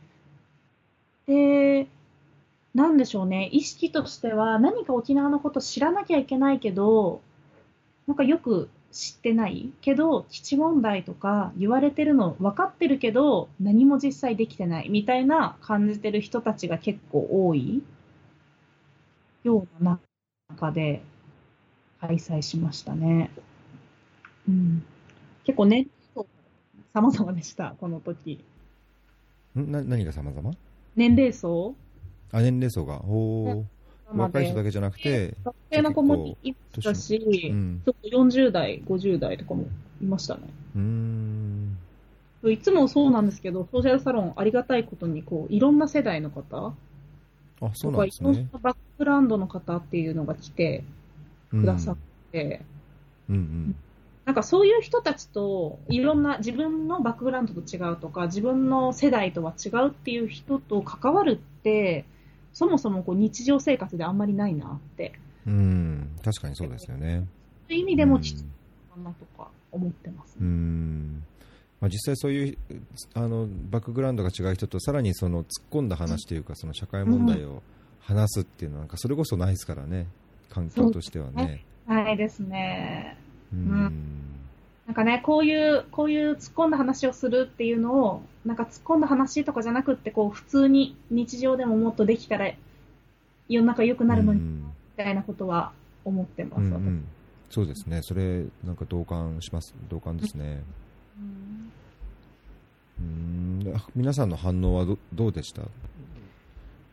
[1.26, 1.88] で、
[2.76, 7.22] なんでしょうね、意識としては何か沖縄のこと知らなきゃいけないけど、
[8.08, 9.72] なんかよく知ってない？
[9.82, 17.82] けど、基地問題とか言われてるの分かってるけど、何も実際できてないみたいな感じてる人たちが結構多い
[19.44, 20.00] ような
[20.50, 21.02] 中で
[22.00, 23.32] 開催しましたね。
[24.48, 24.84] うん、
[25.46, 26.28] 結構年齢層
[26.94, 28.44] 様々でした、この時。
[29.58, 29.72] ん？
[29.72, 30.52] な何が様々？
[30.96, 31.76] 年齢層？
[32.32, 33.02] あ、年齢層が。
[33.06, 33.64] おー。
[34.14, 39.66] 若い人だけけじゃなくて、学生の子もいましたし、うんちょっと40代、50代とかも
[40.02, 40.42] いましたね。
[40.76, 41.78] うーん。
[42.50, 46.74] いつもそうなんですけど、ソーシャルサロンありがたいことに、こう、いろんな世代の方
[47.62, 48.28] あ、そうとか、いなんですね。
[48.28, 50.84] ろんなバックグラウンドの方っていうのが来て
[51.52, 51.98] くださっ
[52.32, 52.62] て、
[53.30, 53.76] うんうん。
[54.26, 62.06] なんかそういう人たちと、いろんな自分のバックグラウンドと違うとか、自分の世代とは違うっていう人と関わるって、
[62.54, 65.14] そもそもこう日常生活であんまりないなって、
[65.46, 65.54] うん。
[65.54, 66.10] うん。
[66.24, 67.26] 確かにそうですよね。
[67.68, 68.44] そういう意味でも貴重
[68.96, 70.50] だなとか思ってますうね。
[70.50, 71.24] ん。
[71.80, 72.58] まあ、実際そういう
[73.16, 77.64] あのバックグラウンドが違う人とさらにその突っ込んだ話というかその社会問題を
[78.02, 80.06] 話すっていうのはなんかそれこそないですからね
[80.50, 81.64] 環境としてはね。
[81.88, 83.18] ないですね。
[83.52, 84.41] うん
[84.92, 92.52] なんかね、こういう、こういう突っ込んだ話をするっていうのを、なんか突っ込んだ話とかじゃなくって、こう、普通に日常でももっとできたら、
[93.48, 94.74] 世の中良くなるのに、みうん。
[94.98, 95.72] たいなことは
[96.04, 97.06] 思ってます、私うんうん。
[97.50, 100.62] そうですね、それ、なんか同感します、同感ですね。
[103.00, 103.70] うん。
[103.70, 103.74] うん。
[103.78, 105.62] あ皆さんの反応はどどうでした？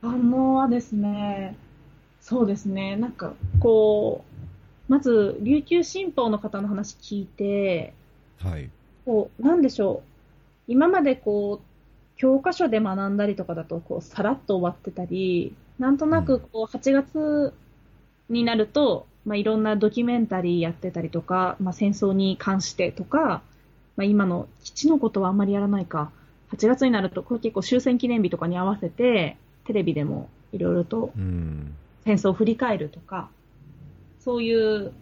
[0.03, 1.57] 反応はですね、
[2.21, 4.38] そうですね、なんか、こう、
[4.89, 7.93] まず、琉球新報の方の話聞いて、
[8.39, 8.71] はい。
[9.05, 10.09] こう、なんでしょう。
[10.67, 17.53] 今までこう、教科書で学んだりとかだと、こう、さらっと終わってたり、なんとなくこう、8月
[18.29, 23.43] になると、まあ、いろんなドキュメンタリーやってたりとか、まあ、戦争に関してとか、
[23.97, 26.11] まあ、今の基地のことはあんまりやらないか。
[26.53, 29.37] 8月になると、これ結構終戦記念日とかに合わせて、
[29.67, 31.75] テレビでもいろいろとうん。
[32.05, 33.29] 戦争を振り返るとか、
[34.29, 34.93] そういう、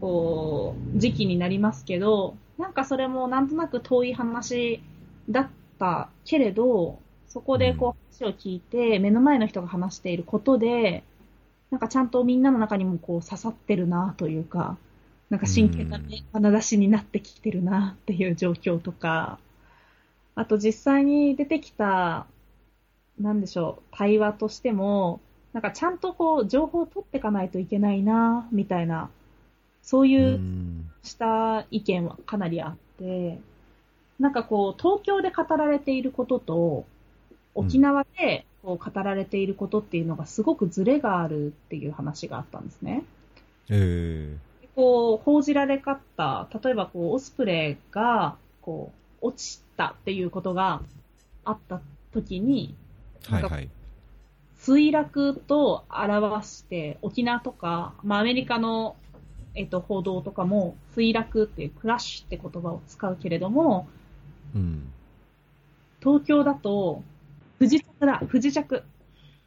[0.00, 4.80] こう、時期になりますけど、なんかそれもなんとなく遠い話
[5.28, 11.04] だったけれど、そこでこう話を聞いて、目の前の人が話していることで、
[11.70, 14.78] なんかちゃんとみんなの中にもこう刺さってるなというか、
[15.28, 19.38] なんか真剣なね、眼差しになってきてるなっていう状況とか、
[20.36, 22.26] あと実際に出てきた、
[23.20, 25.20] なんでしょう、対話としても、
[25.58, 29.10] なんかちゃんとこう、情報を取っていかないといけないな、みたいな、
[29.82, 33.40] そうういうんした意見はかなりあって、
[34.20, 36.86] なんかこう、東京で語られていることと、
[37.56, 43.02] 沖縄でこう語られていることっていうのがすごくズレがあるっていう話があったんですね。
[43.68, 48.92] えでこう、報じられ方、例えばこう、オスプレイが、こ
[49.22, 50.82] う、落ちたっていうことが
[51.44, 51.80] あった
[52.12, 52.76] 時に、
[53.28, 53.68] えはいはい。
[54.60, 58.96] 墜落と表して、沖縄とか、まあアメリカの、
[59.54, 63.88] えっと、報道とかも、墜落っていうクラッシュって言葉を使うけれども、
[64.54, 64.92] うん。
[66.00, 67.02] 東京だと、
[67.58, 68.82] 不時着だ、不時着。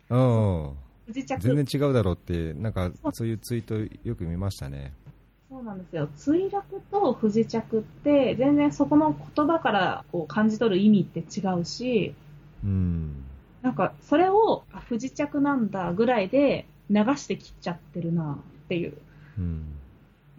[0.09, 0.69] ああ、
[1.05, 1.41] 不時着。
[1.41, 4.93] 全然違うだろうって、なんかそういうツイートよく見ましたね。
[5.49, 6.07] そうなんですよ。
[6.17, 12.13] 墜落と不時着って、全然そこの言葉からこう感じ取る意味って違うし、
[12.63, 13.25] うん。
[13.61, 18.97] なんか、それを、あ不時着なんだぐらいで流してきちゃってるなっていう。
[19.37, 19.65] うん。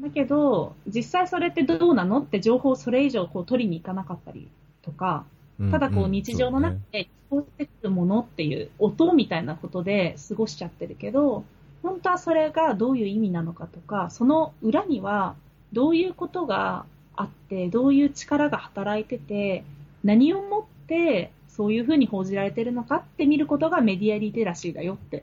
[0.01, 4.49] だけど、実際それってどうなのって情報をそれ以上こう取りに行かなかったり
[4.83, 5.25] とか、
[5.71, 11.45] ただこう日常の中で聞こえてくるものっていう音みたいなことで過ごしちゃってるけど、
[11.83, 15.37] 本当はそれがどういう意味なのかとか、その裏には
[15.73, 19.65] どういうことがあって、どういう力が働いてて、
[20.03, 25.23] 何をもってそういうふうに報じられてるのかって見ることがメディアリテラシーだよって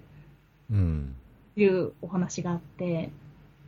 [1.57, 3.09] いうお話があって、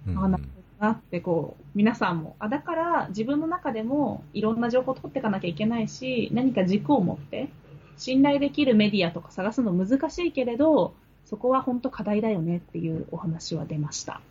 [0.08, 7.50] うん、あなるほどなってこう、皆さんも、あ、だから自分の中でもいろんな情報を取っていかなきゃいけないし、何か軸を持って、
[7.98, 10.94] 信頼できるメディアとか探すの難しいけれど、
[11.26, 14.22] そこは本当課題だよねっていうお話は出ました。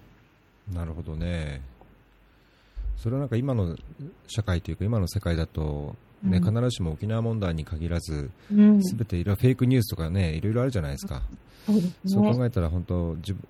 [0.73, 1.63] なるほどね。
[2.97, 3.77] それはなんか今の
[4.27, 8.31] 社会というか今の世界だと、ね、必ずしも沖縄問題に限らず、
[8.83, 11.23] す、べ、ていろいろフェイクニュースとかね、いろいろあるじゃないですか。
[12.07, 13.43] そう、ね、考えたら本当自分、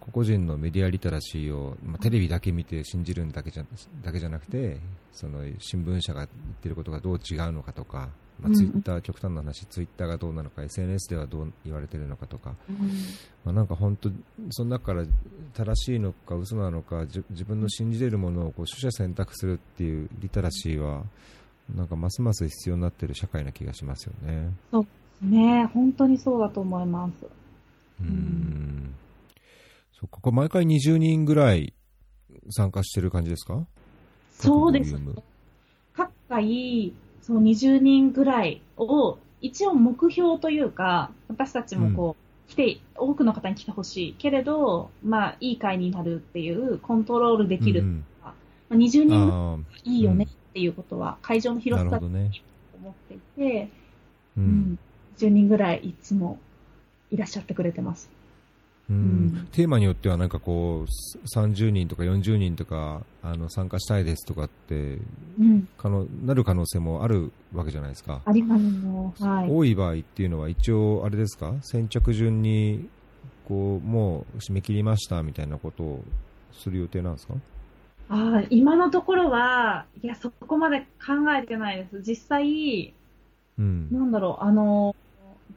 [0.00, 3.64] 個々人のメディアリテラシーを、まあ、テレビだけ見て信じるだけじゃ
[4.02, 4.78] だけじゃなくて
[5.12, 6.28] その新聞社が言っ
[6.62, 8.08] てることがどう違うのかとか、
[8.40, 12.76] まあ、ツイッター、極端な話ツイッターがどうなのか SNS ではどう言われてるのかとか、うん、
[13.44, 14.10] まあ、なんか本当
[14.50, 15.04] その中から
[15.54, 21.04] 正しいのか嘘なのか自分の信じれるものをこう取捨選択するっていうリテラシーは
[21.76, 24.50] なんかますます必要になっている社会な気がしますよね。
[24.70, 24.88] そうで
[25.20, 25.64] すね。
[25.72, 27.26] 本当にそうだと思います。
[28.00, 28.94] うん。
[29.92, 31.74] そうここ毎回20人ぐらい
[32.50, 33.66] 参加してる感じですか？
[34.32, 34.96] そうです。
[35.92, 48.34] 各回、そう20人ぐらいを、一応目標というか、私たちもこう、うん、来て、多くの方に来てほしいけれど、まあ、いい会になるっていう、コントロールできる、うん、ま
[48.70, 53.68] あ、20人いいよねっていうことは、会場の広さだと思っていて、
[54.36, 54.78] うん、
[55.18, 56.38] 10人ぐらいいつも
[57.10, 58.10] いらっしゃってくれてます。
[58.88, 64.98] うん、テーマによってはなんかこう30人とか40人とかあの参加したいですとかって、
[65.38, 68.20] うん、可能なる可能性もあるわけじゃないですか。
[68.24, 71.54] ありますはい、多い場合っていうのは一応あれですか？
[71.62, 72.88] 先着順に
[73.46, 76.04] こうもう締め切りましたみたいなことを
[76.52, 77.34] する予定なんですか？
[78.10, 82.02] あ今のところはいやそこまで考えてないです。
[82.02, 82.92] 実際、
[83.58, 84.94] うん、なんだろうあの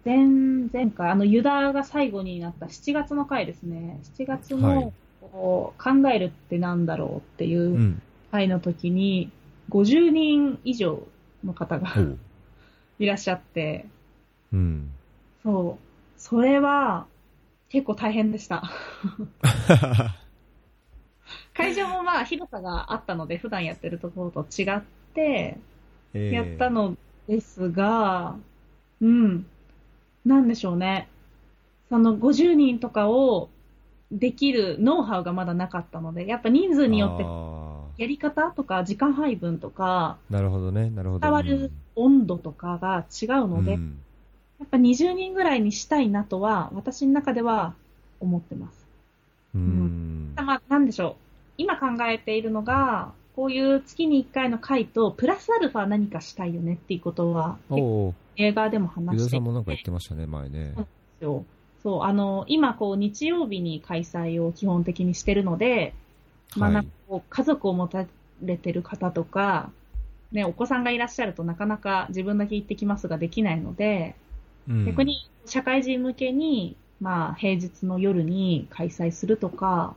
[0.06, 0.28] 前、
[0.72, 4.01] 前回、あの、ユダが最後になった7月の回ですね。
[4.18, 7.99] 7月の、こう考えるってなんだろうっていう
[8.32, 9.32] 回の時に、
[9.70, 11.08] 50人以上
[11.43, 11.93] の方が
[12.99, 13.86] いらっしゃって、
[14.51, 14.91] うん。
[15.41, 16.22] そう。
[16.22, 17.08] それは、
[17.70, 18.70] 結構大変でした。
[21.54, 24.82] 会場もまあ広さがあったので、普段やってるところと違っ
[25.14, 25.58] て、
[26.14, 26.97] やったの
[27.28, 28.36] ですが、
[29.01, 29.45] えー、うん。
[30.26, 31.08] なんでしょうね。
[31.89, 33.49] その50人とかを
[34.12, 41.20] できるノウハウがまだなかったので、やっぱ人数によってやり方とか時間配分とか、なるほどね、なるほど。
[41.20, 43.99] 伝わる温度とかが違うので、うん、
[44.60, 47.74] やっぱ20人ぐらいにしたいなとは、私の中では
[48.20, 48.86] 思ってます。
[49.56, 50.34] うん。
[50.36, 51.33] まあ、なんでしょう。
[51.58, 57.58] 今考えているのが、こういう月に1回の回と、プラスアルファ何かしたいよねっていうことは、
[58.36, 59.38] 映画でも話してて。
[59.38, 60.74] さんもなんか言ってましたね、前ね。
[60.76, 60.89] そうで
[61.20, 61.45] すよ。
[61.82, 65.93] そう、あの、今、こう、日曜日に開催を基本的にしてるので、
[66.56, 68.06] まあ、なんかこう、家族を持た
[68.41, 69.72] れてる方とか、
[70.32, 74.16] ね、お子さんがいらっしゃるとなかなか自分だけ行ってきますができないので、
[74.68, 79.95] うん、逆に社会人向けに、まあ、平日の夜に開催するとか、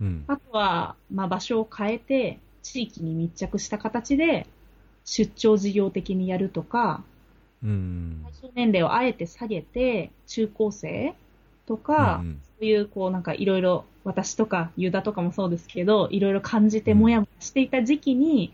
[0.00, 4.46] うん、あとは、まあ、場所を変えて、地域に密着した形で
[5.04, 7.02] 出張事業的にやるとか、
[7.62, 11.14] うん、対象年齢をあえて下げて、中高生
[11.66, 18.52] とか、うん、そういう、こう、なんかいろいろ、私とか、ユダとかもそうですけど、いろいろ感じてもやもやしていた時期に、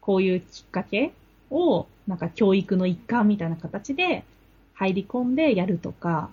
[0.00, 1.12] こういうきっかけ
[1.50, 4.24] を、なんか教育の一環みたいな形で
[4.74, 6.28] 入り込んでやるとか、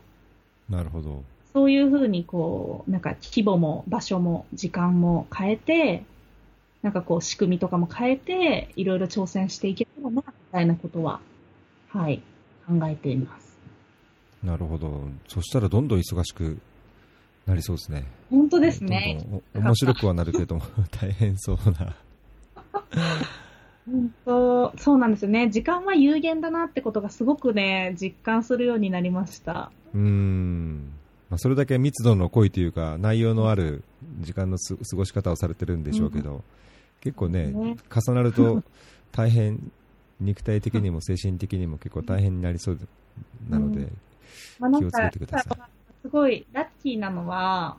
[0.70, 1.24] なるほど。
[1.54, 6.04] そういうふうに、こう、なんか規模も場所も時間も変えて、
[6.82, 11.20] なんかこう仕組みとかも変えて、いろいろ挑戦していけたらな、みたいなことは、
[11.90, 12.22] はい、
[12.68, 13.58] 考えています。
[14.44, 15.04] なるほど。
[15.28, 16.58] そしたらどんどん忙しく
[17.46, 18.06] なりそうですね。
[18.30, 19.20] 本当ですね。
[19.22, 21.96] どんどん面白くはなるけども、 大変そうな。
[23.86, 25.50] 本当、そうなんですよね。
[25.50, 29.72] 時間は有限だなってことがすごくね、実感するようになりました。
[29.94, 30.94] うん。
[31.32, 33.84] まあ、それだけ密度の濃いというか、内容のある
[34.20, 36.44] 時間の過ごし方をされてるんでしょうけど、うん
[37.02, 38.64] 結構ね、ね重なると
[39.12, 39.72] 大変、
[40.20, 42.80] 肉体的にも精神的にも結構大変になりそう
[43.50, 43.88] なので、
[44.80, 45.58] 気をつけてください。
[46.04, 47.78] すごいラッキーなのは、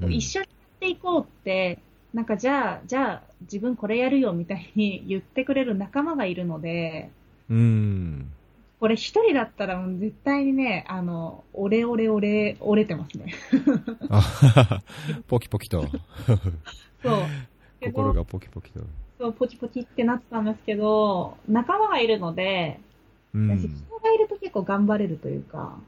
[0.00, 1.80] うん、一緒にやっていこうって、
[2.14, 7.10] なんかじゃあ、じゃあ自分これやるよみたいに言ってくれる仲間がいるので、
[7.50, 8.32] うん。
[8.82, 13.32] これ一人だったらもう絶対にね、あの、オレオレオレ、折れてますね。
[15.28, 15.86] ポキポキと。
[15.86, 17.22] そう。
[17.80, 18.80] 心がポキポキと。
[19.20, 22.80] そう、ポキポキってなってたんですけど、仲間がいるので、
[23.32, 23.56] うん。
[23.56, 25.78] 人がいると結構頑張れるというか、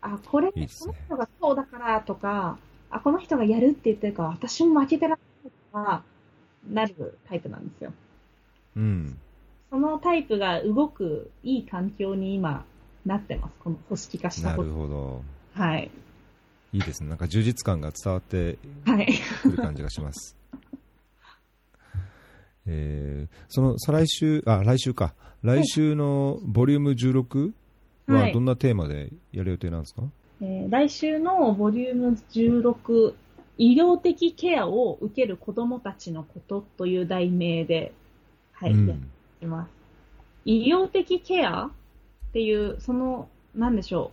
[0.00, 2.56] あ、これ、いいねこの人がそうだからとか、
[2.88, 6.04] あ、この人がやるって言ってるから、私も負けてられないとか、
[6.70, 7.92] なるタイプなんですよ。
[8.76, 9.18] うん。
[9.74, 12.64] そのタイプが動くいい環境に今
[13.04, 13.54] なってます。
[13.58, 14.72] この組織化したなること。
[14.72, 15.22] ほど。
[15.52, 15.90] はい。
[16.72, 17.08] いいですね。
[17.08, 18.56] なんか充実感が伝わって
[18.86, 19.08] はい。
[19.42, 20.36] くる感じがします。
[22.66, 25.12] えー、その再来週、あ、来週か。
[25.42, 27.52] 来週のボリューム16
[28.06, 30.02] ははいどんなテーマでやる予定なんですか、
[30.40, 33.14] えー来週のボリューム16、
[33.58, 37.92] 医療的ケアを受ける子供たちのことという題名で、
[38.52, 38.98] はい、うんやっ
[39.44, 39.70] てます。
[40.46, 41.70] 医療的ケアっ
[42.32, 44.10] ていう、その、なんでしょ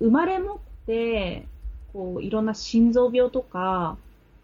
[0.00, 0.04] う。
[0.06, 1.46] 生まれ持って、
[1.92, 3.96] こう、いろんな心臓病とか、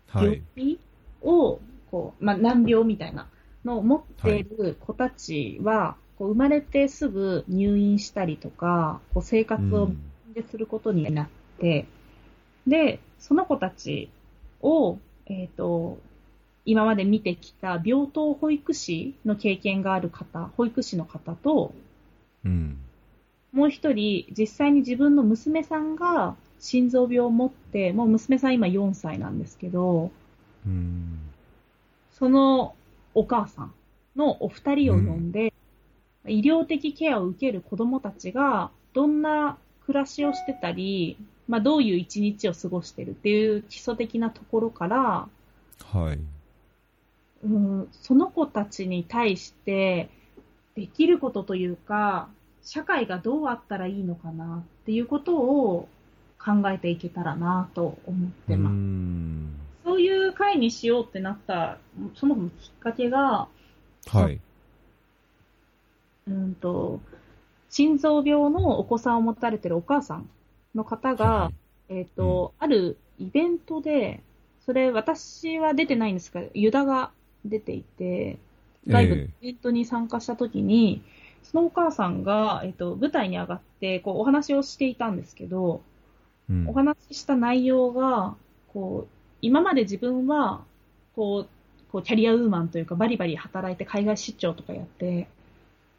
[0.09, 0.43] はい。
[0.57, 0.81] 病気
[1.23, 1.61] を、
[1.91, 3.29] こう、まあ、難病みたいな
[3.65, 9.91] のを持っている子たちは、こう生まれてすぐ入院したりとか、こう生活を
[10.49, 11.87] することになって、
[12.67, 14.11] で、その子たち
[14.63, 15.99] を、えっ、と、
[16.67, 21.75] 今まで見てきた病棟保育士の経験がある方、保育士の方と、
[22.45, 22.79] うん。
[23.53, 30.11] もう一人、実際に自分の娘さんが心臓病を持って、もう娘さん今4歳なんですけど、
[30.67, 31.19] うん。
[32.13, 32.75] その
[33.15, 33.73] お母さん
[34.17, 35.53] のお二人を呼んで、
[36.27, 45.29] 医療的ケアを受ける子供たちが、どんな暮らしをしてたり、まあ、どういう一日を過ごしてるっていう基礎的なところから、
[45.85, 46.19] はい。
[47.45, 50.09] うん、その子たちに対して、
[50.75, 52.29] できることというか、
[52.63, 55.89] 社会がどうあったらいいのかなっていうことを
[56.43, 58.73] 考えていけたらなと思ってうます。
[58.73, 59.61] ん。
[59.85, 61.79] そういう会にしようってなった、
[62.15, 63.49] そもそもきっかけが、
[64.07, 64.41] はい。
[66.27, 67.01] うんと、
[67.69, 70.29] 心臓病のお子さんを持たれてるお母さん
[70.75, 71.53] の方が、は
[71.91, 74.23] えっ、と、あるイベントで、
[74.65, 77.11] それ私は出てないんですが、ユダが
[77.45, 78.39] 出ていて、
[78.87, 81.03] 外部のイベントに参加した時に、
[81.43, 85.83] そのお母さんが、えっ、と、舞台に上がって、こう、お話をしていたんですけど、
[86.51, 88.35] うんお話しした内容が、
[88.73, 90.63] こう、今まで自分は、
[91.17, 91.49] こう、
[91.91, 95.29] こうキャリアウーマンというか、バリバリ働いて海外出張とかやって、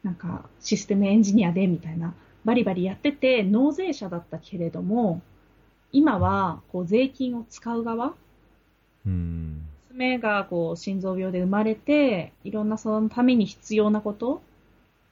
[0.02, 5.20] なんか、システムエンジニアでみたいな、バリバリやってて、納税者だったけれども、
[5.90, 8.14] 今は、こう、税金を使う側
[9.06, 9.55] うん。
[9.96, 14.42] 娘がこう心臓病で生まれて、いろんなそのために必要なこと、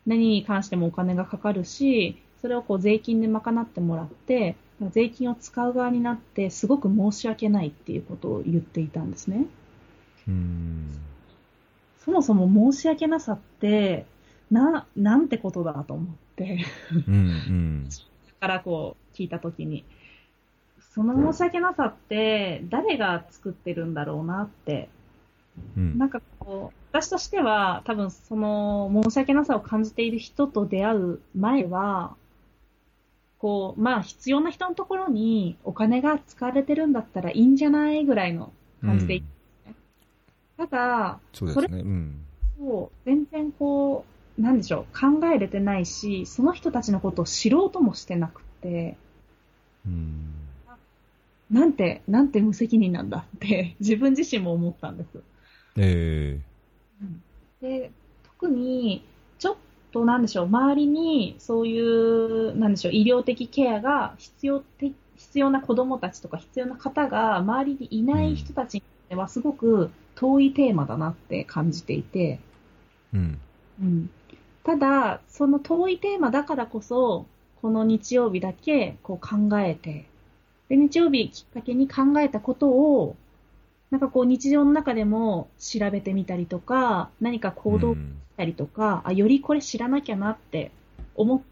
[0.07, 4.57] 何に関してもお金がかかるし、それをこう税金で賄ってもらって、
[4.93, 9.47] 税金を使う側になって、すごく申し訳ないっていうことを言っていたんですね。
[10.29, 10.91] うん。
[12.05, 14.05] そもそも申し訳なさって、
[14.51, 16.07] な、なんてことだと思っ
[16.37, 16.67] て、
[17.09, 17.15] うん。
[17.15, 17.89] うん。
[17.89, 17.97] だ
[18.41, 19.85] からこう聞いたときに、
[20.95, 24.89] その申し訳なさって誰が作ってるんだろうなって
[25.77, 25.99] うん。
[25.99, 32.15] なんかこう、私としては、多分その申し訳なさを感じている人と出会う前は、
[33.39, 39.23] こう、まあ必要な人のところにお金が使われてるんだったらいいんじゃないぐらいの感じでいい。
[40.57, 41.67] ただ、そうですね。
[41.81, 42.25] うん。
[42.59, 44.05] そう、全然こ
[44.39, 48.97] う、なんでしょう、考えれてないし、その人たちのことを知ろうともしてなくて、
[49.87, 50.44] うん。
[51.51, 55.23] なんて、なんて無責任なんだって 自分自身も思ったんです。
[55.77, 56.41] え
[57.61, 57.91] で、
[58.25, 59.05] 特に、
[59.39, 59.57] ちょっ
[59.93, 72.41] となんでしょう、周りにそういう、なんでしょう、医療的ケアが必要て、必要な子供たちとか必要な方が周りにいない人たちにとってはすごく遠いテーマだなって感じていて、え
[73.15, 73.39] うん。
[73.83, 74.11] うん。
[74.65, 77.27] ただ、その遠いテーマだからこそ、
[77.61, 80.07] この日曜日だけこう考えて、
[80.75, 83.17] で、日曜日きっかけに考えたことを、
[83.91, 90.73] なんかこう日常の中でも調べてみたりとか、何か行動うんしたりとか、あ、よりこれ知らなきゃなって
[91.15, 91.45] 思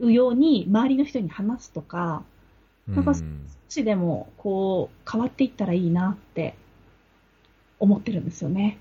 [0.00, 2.22] うように周りの人に話すとか、
[2.88, 3.46] なんかうん。
[3.68, 6.54] 少しでもこう変わっていったらいいなって
[7.78, 8.78] 思ってるんですよね。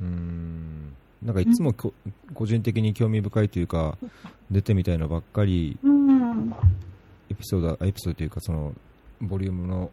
[0.00, 0.94] うん。
[1.22, 1.94] なんかいつもこ
[2.34, 3.96] 個人的に興味深いというか、
[4.50, 6.54] 出てみたいのばっかり、うん。
[7.34, 8.72] エピソード、エピソードというか、その、
[9.20, 9.90] ボリュームの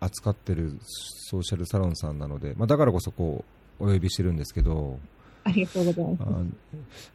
[0.00, 3.44] 扱ってるソーシャルサロンさんなので、まあ、だからこそこ
[3.78, 4.98] う、お呼びしてるんですけど、
[5.44, 6.22] ありがとうございます。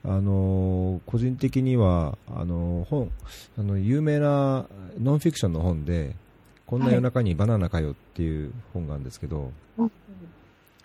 [0.05, 3.11] あ あの個人的にはあの本
[3.57, 4.67] あの有名な
[4.97, 6.15] ノンフィクションの本で
[6.65, 9.51] 「こんな夜中にバナナかよ」っていう本があるんですけど、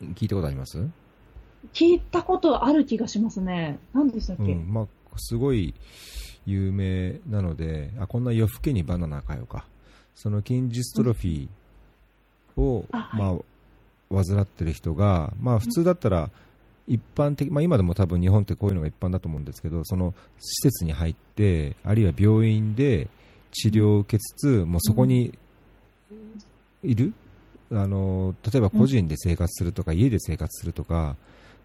[0.00, 0.88] 聞いたことあります、
[1.72, 3.78] 聞いたことある気がしますね。
[3.92, 4.86] 何でしたっけ、うんまあ、
[5.16, 5.72] すごい
[6.46, 9.66] 有名なのであこんな夜更けにバナナかよか。
[10.14, 13.20] その筋ジストロフィーを、あはい。
[14.08, 16.30] まあ、患ってる人が、まあ、普通だったら
[16.88, 23.08] 一般的、まあ、今でも多分日本ってこういうのが一般だと思うんですけどその施設に入ってあるいは病院で
[23.52, 25.36] 治療を受けつつもうそこに
[26.82, 27.12] いる、
[27.72, 31.16] あの例えば個人で生活するとか、家で生活するとか、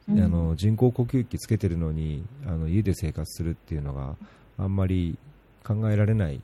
[0.09, 0.19] うん。
[0.19, 4.15] あの人工呼吸器つけてるのにあの家で生活するっていうのが
[4.61, 5.17] あんまり
[5.65, 6.41] 考えられない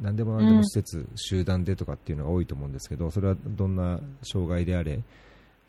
[0.00, 5.02] 何でも何でも施設、集団でとかっていうのが多いと思うんですけどそれはどんな障害であれ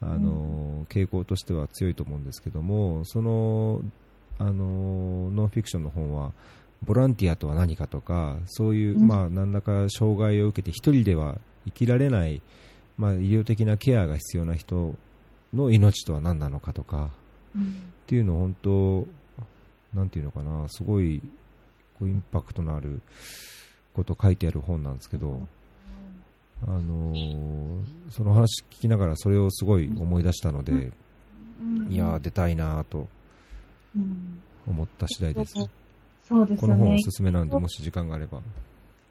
[0.01, 3.81] あの、傾向としては強いと思うんですけどもその
[4.39, 6.31] あのノンフィクションの本は
[6.85, 9.07] ボランティアとは何かとかそういう、うん。
[9.07, 12.41] まあ、何らか障害を受けて一人では生きられない、
[12.97, 14.95] まあ、医療的なケアが必要な人
[15.53, 17.11] の命とは何なのかとか
[17.55, 17.63] うん。
[17.63, 17.65] っ
[18.05, 19.07] ていうのを本当、
[19.93, 21.21] なんていうのかな、すごい
[21.99, 23.01] こうインパクトのある
[23.93, 25.47] こと書いてある本なんですけど、
[26.67, 30.75] あのーその話聞きながらそれをすごい思い出したので、う
[31.63, 33.07] んいやー出たいなと
[33.95, 35.53] うん思った次第です。
[36.27, 37.11] そうですよねこの本おす。
[37.11, 38.39] すめなんで、もし時間があれば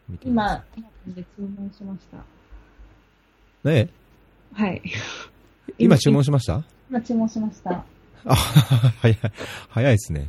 [0.08, 3.68] 見てみ今、今で注文しました。
[3.68, 3.88] ね
[4.54, 4.82] はい。
[5.78, 6.62] 今注文しました？
[6.90, 7.84] 今注文しました。
[8.24, 9.18] あ、早い、
[9.68, 10.28] 早いですね。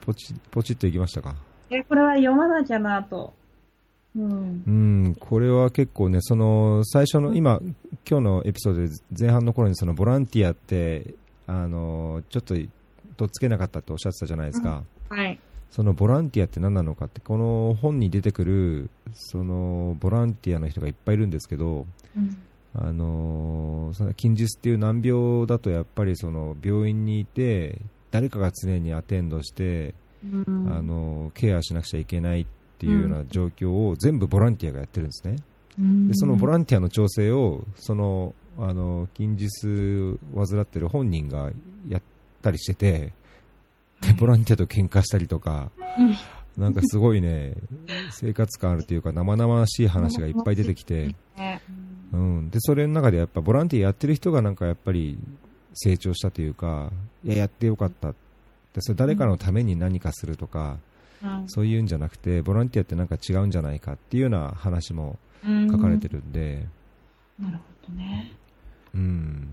[0.00, 1.34] ポチ、ポチッといきましたか。
[1.70, 3.32] え、これは読まなきゃなと。
[4.16, 4.70] うんう。
[4.70, 7.60] ん、これは結構ね、その最初の今、
[8.08, 8.88] 今日のエピソードで
[9.18, 11.14] 前半の頃にそのボランティアって
[11.46, 12.54] あのちょっと
[13.16, 15.38] とっつけなかったっておっしゃってたじゃないですか、はい。
[15.70, 21.86] そのボランティアって何なのかって、この本に出てくるそのボランティアの人がいっぱいいるんですけど、
[22.16, 22.36] うん
[22.76, 27.78] あのその筋ジスっていう難病だとやっぱりその病院にいて
[28.10, 29.94] 誰かが常にアテンドして、
[30.46, 30.72] うん。
[30.72, 32.46] あのケアしなくちゃいけないっ
[32.78, 35.36] ていうような状況を全部ボランティアがやってるんですね。
[35.78, 36.08] うん。
[36.08, 41.50] でそのボランティアの調整をそのあの筋ジス患ってる本人が
[41.88, 42.02] やっ
[42.42, 43.12] たりしてて
[44.00, 45.70] でボランティアと喧嘩したりとか
[46.56, 47.54] なんかすごいね
[48.12, 51.60] 生活感あるというか生々しい話がいっぱい出てきて、ね
[52.12, 55.18] うん、でそれの中でやっぱボランティアやってる人がなんかやっぱり
[55.74, 56.92] 成長したというか
[57.24, 58.14] いややってよかった
[58.74, 60.78] でそれ誰かのために何かするとか、
[61.22, 65.18] うんそういうんじゃなくてボランティアってなんか違うんじゃないかっていうような話も
[65.70, 66.66] 書かれてるんで、
[67.38, 68.32] なるほどね。
[68.94, 69.48] うん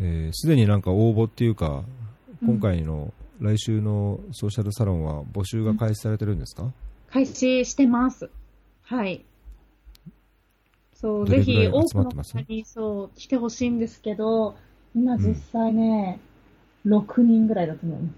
[0.00, 1.82] えーすでになんか応募っていうか、
[2.44, 6.70] 今回の来週のソーシャルサロンは募集が開始されてるんですか、
[7.10, 8.28] 開始してます。
[8.82, 9.24] はい。
[10.94, 14.56] そう、ぜひ多くの方にそう来てほしいんですけど、
[14.94, 16.20] 今実際ね、
[16.88, 18.14] 6人ぐらいだと思います。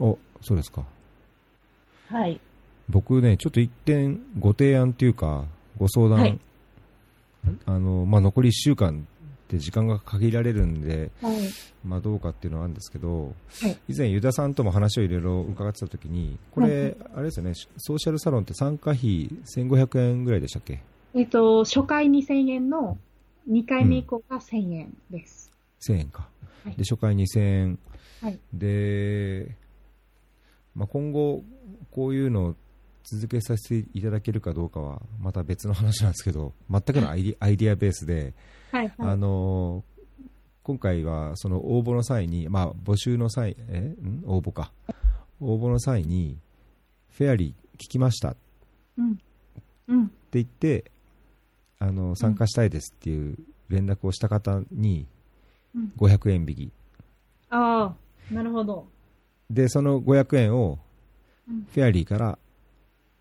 [0.00, 0.84] おそうですか
[2.08, 2.40] はい。
[2.88, 5.44] 僕ね、ちょっと一点ご提案っていうか、
[5.78, 6.40] ご相談、はい
[7.66, 9.06] あのまあ、残り1週間
[9.44, 11.36] って時間が限られるんで、はい。
[11.84, 20.80] まあ、どうかっていうのはあるんですけど、はい以前、ユダさんとも話をいろいろ伺ってたときに、これ、はいあれですよね、ソーシャルサロンって参加費1500円ぐらいでしたっけ？
[21.14, 22.98] えっと、初回2000円の
[23.48, 25.50] 2回目以降が1000円です。
[25.82, 26.33] 1000円か、はい
[26.64, 27.78] で初回2000円、
[28.20, 29.56] はいで、
[30.74, 31.44] まあ、今後、
[31.90, 32.56] こういうのを
[33.04, 38.34] 続けさせていただけるかどうかはまた別の話なんですけど、全くのアイディアイディアベースで、
[38.72, 38.88] はい。
[38.96, 39.10] はい。
[39.10, 39.84] あの
[40.62, 43.80] 今回はその応募の際に、まあ、募集の際え？
[43.80, 44.22] ん？
[44.24, 44.72] 応募か
[45.38, 46.38] 応募の際に
[47.10, 48.38] フェアリー聞きましたって
[48.96, 49.18] うん。
[49.88, 50.10] うん。
[50.32, 50.90] 言って
[51.78, 53.36] あの参加したいですっていう
[53.68, 55.06] 連絡をした方にうん
[55.98, 56.72] 500円引き
[57.50, 57.94] あ
[58.30, 58.86] あ、なるほど。
[59.50, 60.78] でその500円を
[61.48, 62.38] うんフェアリーから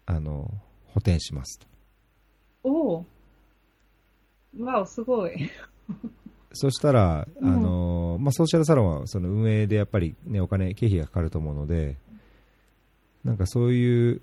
[0.05, 0.49] あの
[0.93, 1.67] 補填しますと
[2.63, 3.05] おお。
[4.59, 5.49] わお、すごい。
[6.53, 11.97] そしたら、うんあのまあ、ソーシャルサロンはその運営でやっぱり、ね、お金、経費がかかると思うので、
[13.23, 14.21] なんかそういう、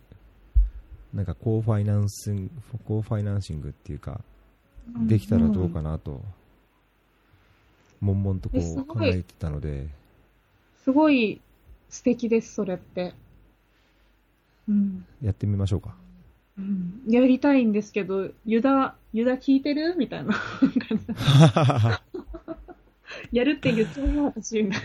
[1.12, 4.20] なんか co-financing、co-financing っていうか、
[5.06, 6.22] できたらどうかなと、
[8.00, 9.88] 悶々とこう考えてたので、
[10.84, 11.40] すごい
[11.88, 13.14] 素敵です、それって。
[14.68, 15.04] うん。
[15.22, 15.94] やってみましょうか。
[16.58, 19.96] うん、やりたいんですけど、ユダ、ユダ聞いてる？
[19.96, 21.04] みたいな感じ。
[23.36, 24.82] やるって言っちゃうよ、私、みたい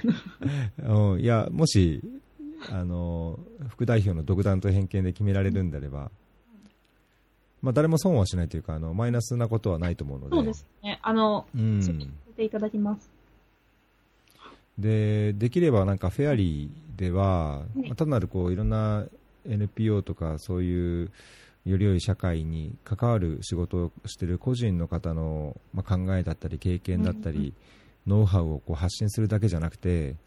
[0.84, 0.95] な。
[0.95, 2.01] うんいや、もし、
[2.72, 3.39] あの、
[3.70, 6.11] 副代表の独断と偏見で決められるんであれば、
[7.66, 10.36] まあ、誰も損はしないというか、あの、マイナスなことはないと思うので。
[10.36, 10.99] そうですね。
[11.01, 11.82] あの、うん。
[11.82, 11.91] さ
[12.28, 13.09] せていただきます。
[14.78, 19.05] で、できればなんかフェアリーでは、いまあ単なるこういろんな
[19.49, 21.11] NPO とかそういう
[21.66, 27.55] より良い社会に関わる仕事をしている個人の方の、まあ、考えだったり経験だったり、
[28.05, 30.18] ノウハウをこう発信するだけじゃなくて、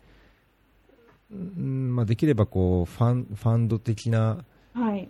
[1.31, 5.09] うんまあ、できればこうファンファンド的なはい。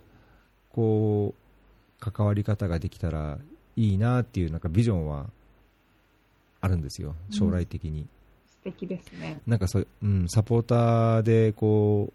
[0.69, 1.38] こう
[1.99, 3.39] 関わり方ができたら
[3.75, 5.29] いいなっていうなんかビジョンは
[6.61, 8.07] あるんですよ、将来的に。
[8.47, 9.41] 素敵ですね。
[9.47, 12.13] なんかそう、うん、サポーターでこう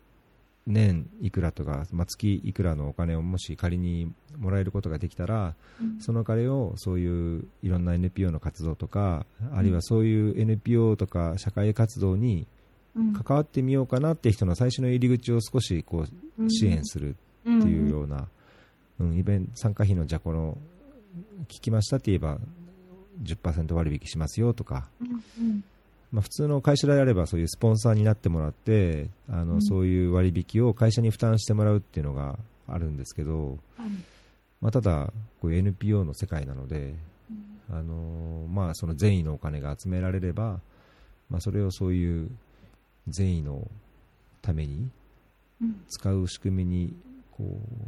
[0.66, 6.00] 年いくらとか、まあ、月いくらのお金をもし仮にもらえることができたら、うん。
[6.00, 12.46] その金をそういういろんな NPO の活動とか、あるいはそういう NPO とか社会活動に
[12.96, 13.12] うん。
[13.12, 16.06] 関わってみようかなっていう人の最初の入り口を少しこ
[16.38, 18.28] う支援するっていうような、
[19.00, 20.56] うん、イベント参加費のじゃあこの
[21.48, 22.38] 聞きましたって言えば
[23.22, 25.64] 10%割引しますよとか、うんうん。
[26.12, 29.62] まあ、普通の会社であればそういうスポンサーになってもらってあの、うん。
[29.62, 32.38] そういう割引を会社に負担してもらうっていうのが
[32.68, 33.88] あるんですけど、はい。
[34.60, 36.94] まあ、ただこう NPO の世界なので、
[37.70, 40.60] あのまあ、その善意のお金が集められれば、
[41.30, 42.30] まあ、それをそういう
[43.08, 43.68] 善意の
[44.42, 44.88] ために
[45.60, 45.84] うん。
[45.88, 46.94] 使う仕組みに
[47.32, 47.83] こう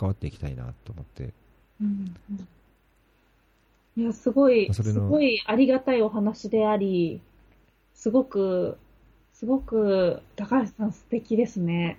[0.00, 1.34] 関わっていきたいなと思って
[1.80, 2.48] うんうん
[3.96, 7.20] いや、すごい、すごいありがたいお話であり、
[7.94, 8.78] すごく、
[9.34, 11.98] すごく、高橋さん素敵ですね。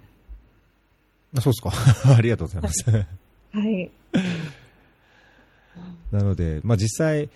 [1.36, 1.72] あそうですか
[2.18, 3.06] ありがとうございますは
[3.70, 3.92] い。
[6.12, 7.30] なので、まあ、実際、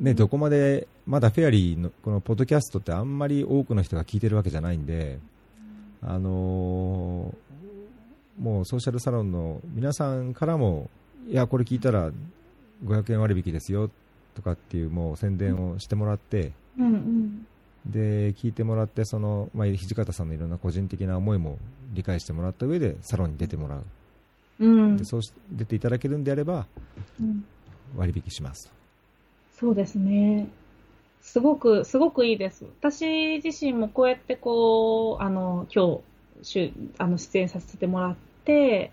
[0.00, 5.20] ね、どこまでまだフェアリーのこのポッドキャストってあんまり多くの人が聞いてるわけじゃないんで、
[6.02, 7.46] あのー
[8.38, 10.90] もうソーシャルサロンの皆さんからも
[11.28, 12.10] いやこれ聞いたら
[12.84, 13.90] 500円割引ですよ
[14.34, 17.46] とかっていうもう宣伝をしてもらって、うんうん。
[17.86, 21.58] で聞いてもらってその、まあ、土方さんのいろんな個人的な思いも
[21.92, 23.84] 理解してもらった上でサロンに出てもらう、
[24.60, 25.04] うんで。
[25.04, 26.66] そうし出ていただけるんであれば
[27.20, 27.44] うん
[27.96, 28.76] 割引します
[29.58, 30.48] そうですね。
[31.22, 32.66] すごく、すごくいいです。
[32.80, 36.00] 私自身もこうやってこう、あの、今日、
[36.42, 38.92] しゅあの、出演させてもらって、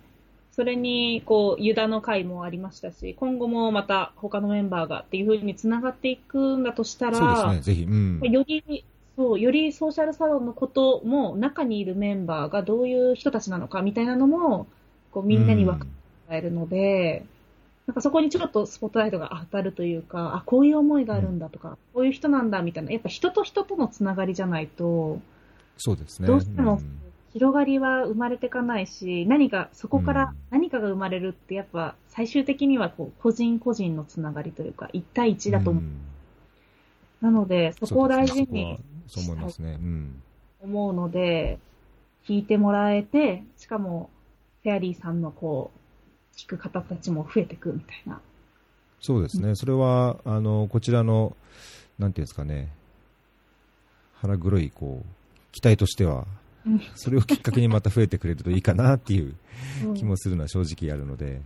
[0.51, 8.85] それに、こう、ユダの会もありましたし、今後もまた他のメンバーがっていう風に繋がっていくんだとしたら、そうですねぜひ、うん、より、
[9.15, 14.67] そう、よりソーシャルサロンのことも、中にいるメンバーがどういう人たちなのかみたいなのも、
[15.11, 15.91] こう、みんなに分かっても
[16.29, 17.25] らえるので、
[17.87, 25.19] なんかそこにちょっとスポットライトが当たるというか、あ、こういう思いがあるんだとか、こういう人なんだみたいな、やっぱ人と人とのつながりじゃないと、
[25.77, 26.27] そうですね。
[26.27, 26.99] どうしてもん
[27.33, 30.17] 広がりは生まれていかないし、何か、そこかうん。
[30.17, 35.83] ら何かが生まれるって、やっぱ最終的にはこう、個人個人のつながりというか、一対一だと思う。
[35.83, 36.01] ん。
[37.21, 40.21] なので、そこを大事にそう思いますね、うん、
[40.61, 41.59] 思うので、
[42.27, 44.09] 聞いてもらえて、しかも、
[44.61, 48.19] フェアリーさんのこう、聞く方たちも増えてくみたいな。
[48.99, 51.35] そうですね、それはあのこちらの、
[51.99, 52.69] なんていうんですかね、
[54.15, 56.25] 腹黒いこう期待としてはうん、
[56.95, 59.35] それをきっかけにまた増えてくれるといいかなっていう
[59.95, 61.41] 気もするのは正直あるので、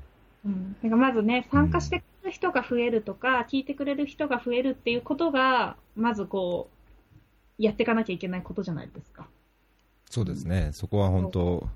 [0.46, 0.76] うん。
[0.84, 6.70] だからまずね、参加してくれる人が増えるとか、聞いてくれる人が増えるっていうことが、まずこ
[7.60, 9.28] う、やっていかなきゃいけないことじゃないですか。
[10.10, 11.68] そうですね、そこは本当、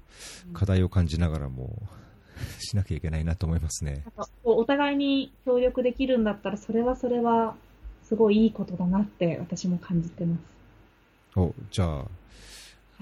[0.54, 1.82] 課題を感じながらも
[2.60, 4.06] しなきゃいけないなと思いますね。
[4.44, 7.56] お互いに協力できるんだったら、それはそれは、
[8.04, 11.40] すごいいいことだなって私も感じてます。
[11.40, 12.06] おじゃあ、い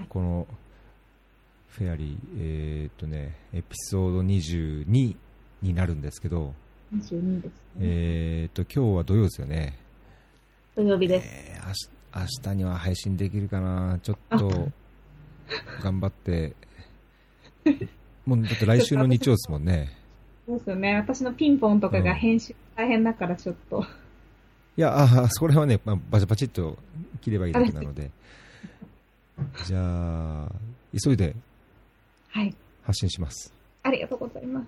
[0.08, 0.46] この
[1.68, 5.16] フェアリー、えーっとね、エピソード22
[5.62, 6.54] になるんですけど、
[6.94, 7.52] 22ですね。
[7.80, 9.78] えーっと今日は土曜ですよね。
[10.74, 11.28] 土曜日です。
[11.28, 14.68] えー明日明日には配信できるかな、ちょっと
[15.82, 16.54] 頑張って、
[18.26, 19.96] もうだって来週の日曜ですもんね。
[20.46, 20.96] そうですよね。
[20.96, 23.84] 私のピンポンとかが編集大変だからちょっと。
[24.76, 26.78] いや、あそれはね、まあ、バチバチっと
[27.20, 28.10] 切ればいいだけなので、
[29.66, 30.52] じゃあ、
[31.02, 31.34] 急いで
[32.30, 32.54] はい。
[32.82, 33.52] 発信します。
[33.82, 34.66] ありがとうございます。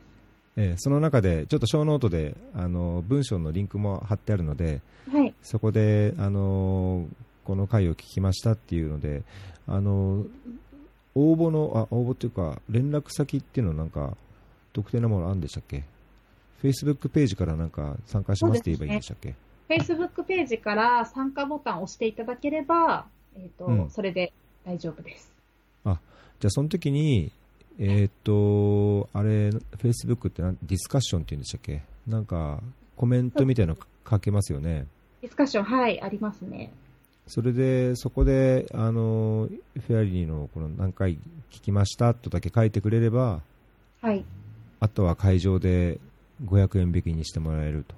[0.56, 5.34] えーその中で、ちょっと show note であの文章のリンクも貼ってあるので、はい。
[5.42, 7.06] そこで、あの
[7.44, 9.22] この回を聞きましたっていうので、
[9.66, 10.26] あの
[11.14, 14.16] 応募の、あ、応募っていうか、連絡先っていうのなんか、
[14.72, 15.84] 特定なものあるんでしたっけ
[16.62, 19.34] ?Facebook ページからなんか参加しますって言えばいいんでしたっけ
[19.68, 23.06] ？Facebook ページから参加ボタンを押していただければ、
[23.36, 24.32] えっ、と、うんそれで
[24.64, 25.32] 大丈夫です。
[25.84, 27.30] じゃあその時に、
[27.78, 31.82] えーっと、あれ、Facebook ってなんディスカッションって言うんでしたっけ？
[32.06, 32.60] なんか、
[32.96, 34.86] コメントみたいなの書けますよね。
[35.20, 36.72] ディスカッション、はい、ありますね。
[37.28, 39.48] それで、そこで、あの、
[39.86, 41.12] フェアリーのこの何回
[41.52, 43.40] 聞きましたとだけ書いてくれれば、
[44.00, 44.24] はい。
[44.80, 46.00] あとは会場で
[46.44, 47.94] 500円引きにしてもらえると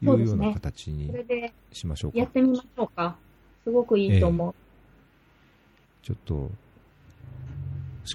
[0.00, 1.12] いそうような形そに
[1.70, 2.18] しましょうか。
[2.18, 3.16] やってみましょうか。
[3.62, 4.54] すごくいいと思う。
[6.04, 6.50] ちょっと、思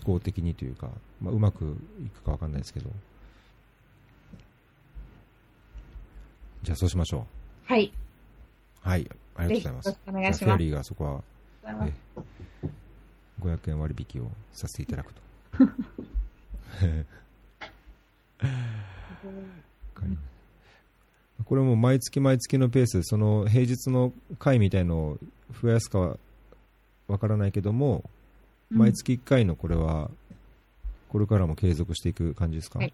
[0.06, 1.76] 考的にというか、まあ、うまく
[2.06, 2.92] いくかわかんないですけど。
[6.62, 7.26] じゃあそうしましょ
[7.66, 7.92] はい。
[8.86, 8.88] う。
[8.88, 9.10] はい。
[9.36, 10.00] ありがとうございます。
[10.08, 11.24] お願いしますフェアリーがそこは、
[11.64, 11.94] ありがとう
[12.64, 12.70] え
[13.42, 15.22] 500円割引をさせていただくと。
[21.46, 25.18] これも毎月毎月のペース、その平日の回みたいのを
[25.62, 26.18] 増やすかは
[27.10, 28.04] わからないけども、
[28.70, 30.10] 毎月1回のこれは、
[31.10, 32.94] これからも継続していく感じですか、はい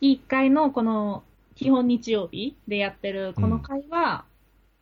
[0.00, 1.22] 月1回のこの
[1.54, 4.24] 基本日曜日でやってるこの会は、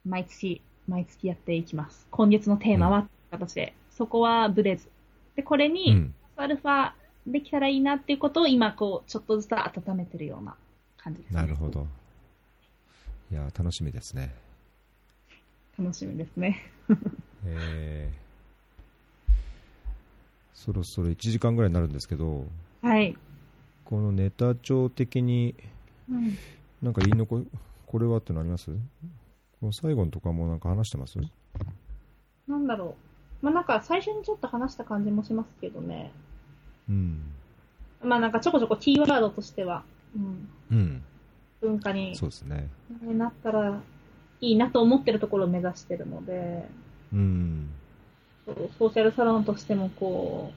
[0.06, 2.06] 毎月、毎月やっていきます。
[2.10, 4.88] 今月のテーマは、形で、そこはブレず。
[5.36, 6.14] で、これうに、ん。
[6.36, 6.92] アルファ
[7.26, 10.54] できたらいいなっていうことを今、こう、ちょっとずつ温めてるような
[10.96, 11.40] 感じです、ね。
[11.40, 11.86] なるほど。
[13.30, 14.34] いや、楽しみですね。
[15.78, 16.62] 楽しみですね。
[17.44, 18.29] えー、
[20.62, 22.44] そろそろ1時間ぐらいになるんですけど、
[22.82, 23.16] はい。
[23.86, 25.54] このネタ帳的に、
[26.10, 26.36] うん、
[26.82, 27.46] なんか言い残、
[27.86, 28.70] これはってのあります？
[28.70, 31.18] この最後のとかもなんか話してます？
[32.46, 32.94] なんだろ
[33.42, 33.46] う。
[33.46, 36.12] まあ、なんか最初にちょっと話した感じもしますけどね。
[36.90, 37.22] うん。
[38.04, 39.82] まあ、なんかちょこちょこキーワードとしては、
[40.14, 41.02] うん、うん。
[41.62, 42.68] 文化にそうですね。
[43.02, 43.80] なったら
[44.42, 46.68] いいなと思ってるところを目指してるので、
[47.14, 47.70] うん。
[48.46, 50.52] そうソーシャルサロンとしてもこ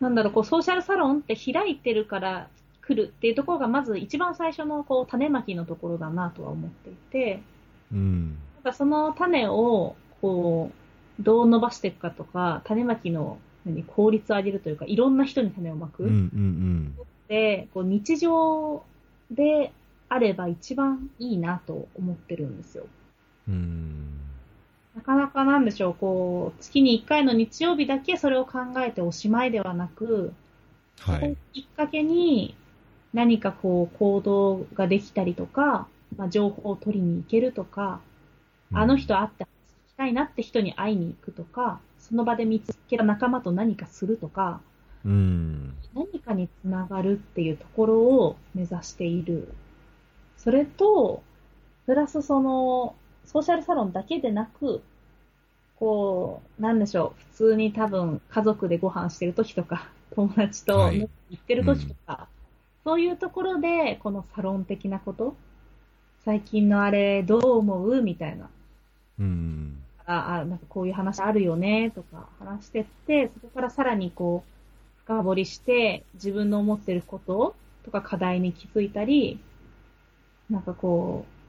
[0.00, 2.48] う、なんだろう、こうソーシャルサロンって開いてるから
[2.82, 7.42] 来るっていうところがまず一番最初のこう種まきのところだなとは思っていて、
[7.92, 8.38] うん。
[8.56, 10.70] なんかその種をこ
[11.18, 16.04] う、どう伸ばしていくかとか、種まきの何効率を上げるというか、いろんな人に種をまく。
[16.04, 16.96] うんうん
[17.28, 18.82] で、こう日常
[19.30, 19.72] で
[20.08, 22.86] あれば一番いいなと思ってるんですよ。
[23.48, 24.29] うん。
[24.94, 25.00] うん。
[25.00, 30.32] なかなかなんでしょう、こう、月に1回の日曜日だけそれを考えておしまいではなく、
[31.00, 31.36] はい。
[31.52, 32.54] きっかけに
[33.12, 38.00] 何かこう行動ができたりとか、まあ、情報を取りに行けるとか、
[38.72, 44.60] あの人会って話聞きたいなって人に会いに行くとか、その場で見つけた仲間と何かするとか、
[45.04, 45.74] うん。
[45.94, 49.54] 何かにつながるっていうところを目指している。
[50.36, 51.22] それと、
[51.86, 52.94] プラスその、
[53.32, 54.82] ソーシャルサロンだけでなく、
[55.78, 62.26] こう、なんでしょう、普通に多分家族でご飯してる時とか、 友達とはい行ってる時とか、
[62.82, 65.36] そういうところで、このサロン的なこと、
[66.24, 68.50] 最近のあれどう思うみたいな。
[69.20, 69.80] うん。
[70.06, 77.54] あ、あ、なんかこういう話あるよね、とか話してって、そこからさらにこう、深掘りして、自分の思ってること
[77.84, 79.38] とか課題に気づいたり、
[80.50, 81.39] なんかこう、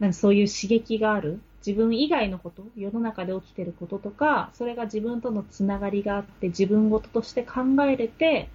[0.00, 8.48] なんかそういう刺激がある、自分以外のこと、世の中で起きてることとか、それが自分とのつながりがあって、自分ごととして考えれて、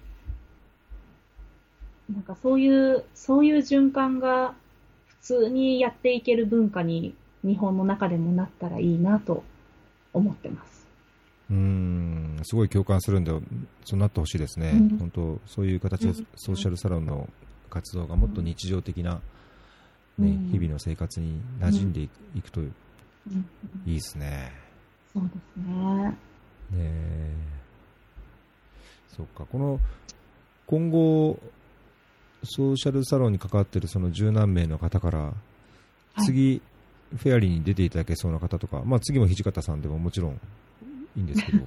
[2.12, 4.54] なんかそういう、そういう循環が
[5.06, 9.42] 普通にやっていける文化に日本の中でもなったらいいなと
[10.12, 10.86] 思ってます。
[11.50, 12.40] うん。
[12.42, 13.32] すごい共感するんで、
[13.84, 14.70] そうなってほしいですね。
[14.70, 17.28] うん本当、そういう形でうんソーシャルサロンの
[17.68, 19.20] 活動がもっと日常的な、
[20.18, 20.48] ね、うん。
[20.50, 22.08] 日々の生活に馴染んでい
[22.42, 22.72] くというん
[23.86, 24.52] いですね。
[25.12, 26.04] そうですね。
[26.04, 26.16] ね
[26.72, 27.34] え。
[29.16, 29.80] そうか、この、
[30.66, 31.38] 今後、
[32.42, 35.32] ソーシャルサロンに関わっているその十何名の方から、
[36.18, 36.22] い。
[36.22, 36.62] 次、
[37.16, 40.40] フェアリーに出ていただけそうな方とか、まあ次も土方さんでももちろん
[41.16, 41.64] いいんですけど、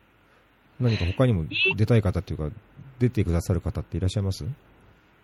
[0.80, 1.46] 何か他にも
[1.76, 2.50] 出たい方っていうか、
[2.98, 4.44] 出てくださる方っていらっしゃいます？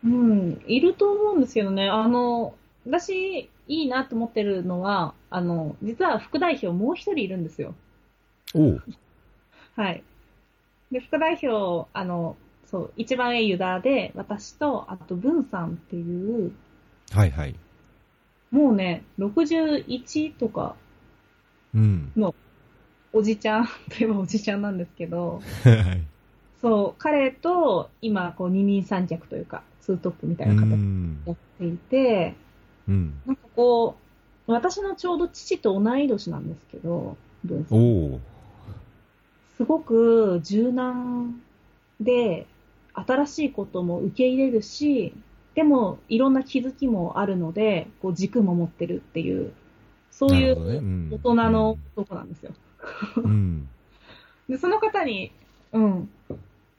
[0.05, 1.89] うん、いると思うんですけどね。
[1.89, 2.55] あの、
[2.87, 7.75] 私、いいなと思ってるのは、あの、実は副代表もう一人いるんですよ。
[8.55, 8.83] おう
[9.77, 10.03] はい。
[10.93, 16.53] で、副代表、あの、そう、一番上ユダで、私と、あと、ブンさんっていう、
[17.13, 17.55] はいはい。
[18.51, 20.77] もうね、61とか、
[21.75, 22.13] うん。
[23.13, 26.14] おじちゃん といえばおじちゃんなんですけど、はい。
[26.65, 30.71] そう、彼と、今、こう、二人三脚というか、ツートップみたいうな形。
[31.27, 32.35] やっていて、
[32.89, 33.21] うん。
[33.27, 33.97] なんかこ
[34.49, 37.19] う、私のちょうど父と同い年なんですけど。
[39.59, 41.39] すごく柔軟
[42.01, 42.47] で、
[42.95, 45.13] 新しいことも受け入れるし、
[45.55, 49.53] でもいろんな気づきもあるので、こう軸も持ってるっていう、
[50.11, 52.53] そういううん大人の男なんですよ。
[53.17, 53.69] うん。
[54.49, 55.33] で、その方に、
[55.73, 56.11] うん、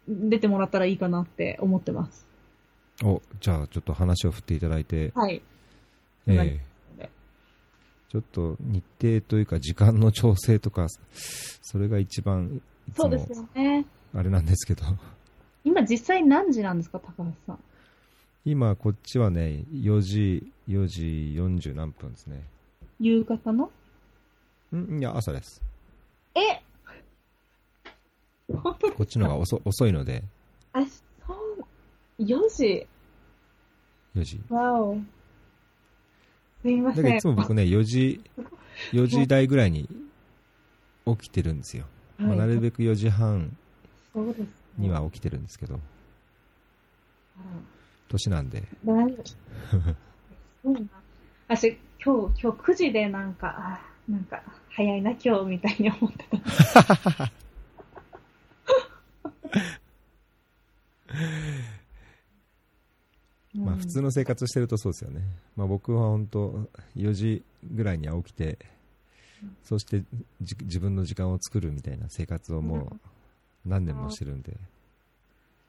[0.08, 2.28] 出てもらったらいいかなって思ってます。
[3.04, 5.42] お、じゃあちょっと話を振っていただいて、はい。
[6.28, 7.10] えはいえ
[8.10, 10.88] ちょっと日程というか時間の調整とか、
[11.62, 13.86] それが一番いつもそうですよね。
[14.14, 14.86] あれなんですけど、
[15.66, 17.60] 今実際何時なんですか、高橋さん。
[18.46, 21.02] 今こっちはね、4時、4時
[21.36, 22.44] 40何分ですね。
[23.00, 23.70] 夕方の？
[24.74, 25.62] んいや、朝です。
[26.36, 26.62] え
[28.48, 30.24] こっちの方が遅遅いので、
[30.74, 31.34] あ、そ
[32.20, 32.88] う、4時
[34.16, 34.42] ？4時。
[34.50, 34.98] わお。
[36.62, 37.04] すいません。
[37.04, 38.22] だけどいつも僕ね、4時、
[38.92, 39.90] 4時台ぐらいに
[41.06, 41.86] 起きてるんですよ。
[42.18, 43.58] まあはいなるべく4時半。
[44.78, 45.76] には起きてるんですけど、
[47.38, 47.40] あ
[48.10, 48.64] 年なんで。
[51.48, 56.26] 私、今日、今日9時でなんか、あなんか、早いな今日みたいに思って
[56.74, 57.32] た。
[63.56, 65.22] まあ普通の生活してるとそうですよね。
[65.56, 68.58] まあ僕は本当4時ぐらいには起きて、
[69.64, 70.04] そして
[70.42, 73.00] じ自分の時間を作るみたいな生活をもう
[73.66, 74.54] 何年もしてるんで。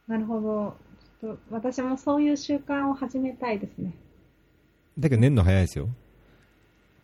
[0.08, 0.76] なるほど。
[1.20, 3.92] ちょっと私もそういう習慣を始めたいですね。
[4.98, 5.88] だけど寝るの早いですよ。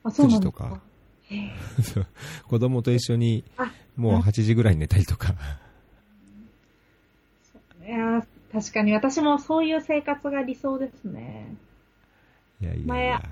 [0.05, 0.47] あ、そうなん9時
[1.79, 2.07] ですか。
[2.49, 5.35] 子供と一緒にあもう8時ぐらいに寝たりとか。
[8.53, 11.55] 確かに私もそういう生活が理想ですね。
[12.61, 13.23] いやいやい前や。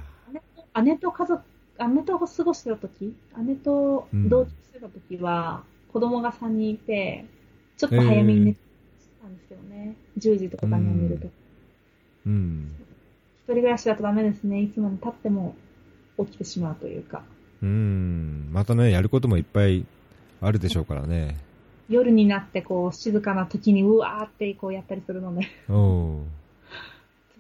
[0.83, 1.43] 姉と家族、
[1.79, 5.63] 姉と過ごしてた時姉と同居してた時は、
[5.93, 7.27] 子供が3人いて、
[7.77, 8.59] ちょっと早めに寝て
[9.21, 9.95] たんですけどね。
[10.19, 11.29] 10時とかに寝ると。
[12.27, 12.73] うん。
[13.45, 14.63] 一人暮らしだとダメですね。
[14.63, 15.55] いつまで経っても
[16.19, 17.23] 起きてしまうというか。
[17.63, 18.49] うん。
[18.53, 19.85] またね、やることもいっぱい
[20.41, 21.37] あるでしょうからね。
[21.91, 25.79] 夜になってこう静かな時にうわーってこうやったりするので、ちおお。
[26.19, 26.25] ょ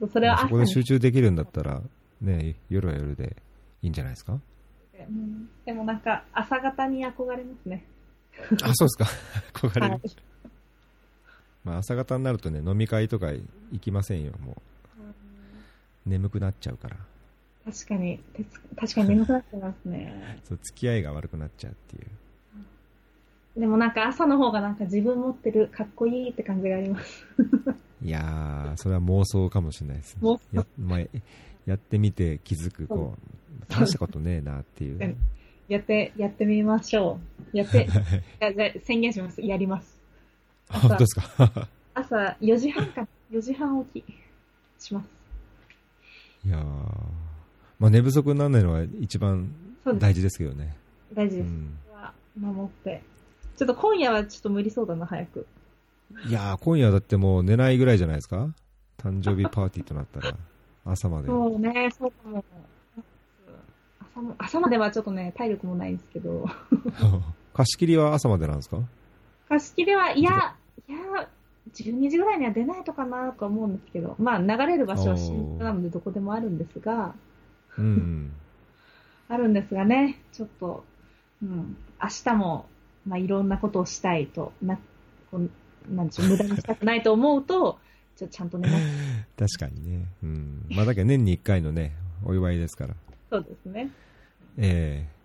[0.05, 1.81] っとそれはそこで集中できるんだったら、
[2.21, 3.37] ね、夜は夜で
[3.83, 4.39] いいんじゃないですか？
[4.99, 7.85] うんでもなんか朝方に憧れますね。
[8.63, 9.07] あ、そうですか。
[9.69, 9.93] 憧れる。
[9.93, 10.01] はい
[11.63, 13.43] まあ朝方になるとね、飲み会とか行
[13.81, 14.53] きませんよ、も
[16.07, 16.09] う。
[16.09, 16.97] 眠くなっちゃうから。
[17.71, 18.19] 確かに、
[18.77, 20.41] 確かに眠くなってますね。
[20.49, 22.07] そう、付き合いが悪くなっちゃうっていう。
[23.57, 27.27] でもなんか朝の方がなんか自分持ってるかっこいいって感じがあります。
[28.03, 30.41] いやー、それは妄想かもしれないですね。
[30.53, 31.01] や,、まあ、
[31.67, 34.99] やってみて気づく、こう、大したことねえなっていう。
[34.99, 35.17] うん
[35.69, 37.21] やって、やってみましょ
[37.53, 37.57] う。
[37.57, 37.89] やって、
[38.41, 39.41] やじゃあ宣言します。
[39.41, 40.01] やります。
[40.69, 41.69] あ本当ですか？
[41.95, 45.09] 朝4時半か、4時半起きします。
[46.45, 46.63] いやー、
[47.79, 49.55] まあ寝不足にならないのは一番。
[49.95, 50.75] 大事ですけどね。
[51.15, 51.47] 大事です。
[51.47, 53.01] うん、は守って。
[53.61, 55.47] ちょっと今夜はちょっと無理そうだな、早く。
[56.27, 58.49] いやー、今夜だってもう寝ないぐらいじゃないですか？
[58.97, 60.35] 誕生日パーティーとなったら、
[60.87, 61.29] 朝まで。
[61.29, 62.43] そうね、そうかも。
[64.15, 66.47] 朝も朝まではちょっとね、体力もないんですけど。
[67.53, 68.79] 貸し切りは朝までなんですか？
[69.51, 70.57] 貸し切りは、いや、
[70.89, 71.29] いや、
[71.75, 77.15] 12時ぐらいには出ないとかなと思うんですけど、まあ流れる場所は新宿なのでどこでもあるんですが、
[77.77, 78.33] うん。
[79.29, 80.83] あるんですがね、ちょっと、
[81.43, 82.65] うん、明日も、
[83.07, 84.79] まあいろんなことをしたいと、な、
[85.31, 85.51] こう
[85.95, 87.79] なんでしょう、無駄にしたくないと思うと、
[88.17, 88.85] ちょちゃんと寝ます。
[89.59, 90.07] 確かにね。
[90.23, 90.67] うん。
[90.71, 91.93] まあだけど年に1回のね、
[92.25, 92.95] お祝いですから。
[93.31, 93.91] そうですね。
[94.59, 95.21] ええ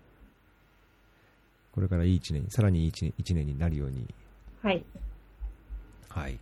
[1.73, 4.07] これからいい一年、さらにいい一年一年になるように。
[4.61, 4.85] はい。
[6.07, 6.39] はい。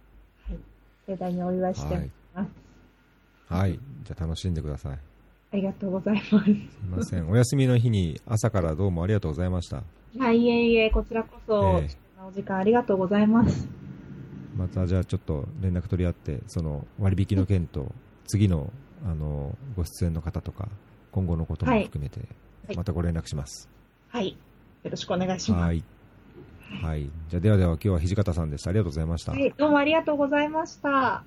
[1.07, 2.49] 盛大にお祝いしてます。
[3.47, 3.79] はい。
[4.03, 4.99] じゃあ楽しんでください。
[5.53, 6.29] ありがとうございます。
[6.29, 6.53] すい
[6.87, 7.29] ません。
[7.29, 9.83] お休みの日に朝からどうもありがとうございました。
[10.17, 13.67] はい、いえいえ、こちらこそ、ええ貴重なお時間ありがとうございます。
[14.55, 17.91] またじゃあちょっと連絡取り合って、その割引の件と、
[18.27, 18.71] 次の、
[19.05, 20.69] あの、ご出演の方とか、
[21.11, 22.27] 今後のことも含めて、はい
[22.77, 23.69] またご連絡します。
[24.07, 24.37] はい。
[24.83, 25.61] よろしくお願いします。
[25.63, 25.83] はい。
[26.81, 27.09] はい。
[27.27, 28.69] じゃあではでは今日は土方さんでした。
[28.69, 29.33] ありがとうございました。
[29.33, 31.25] はい、どうもありがとうございました。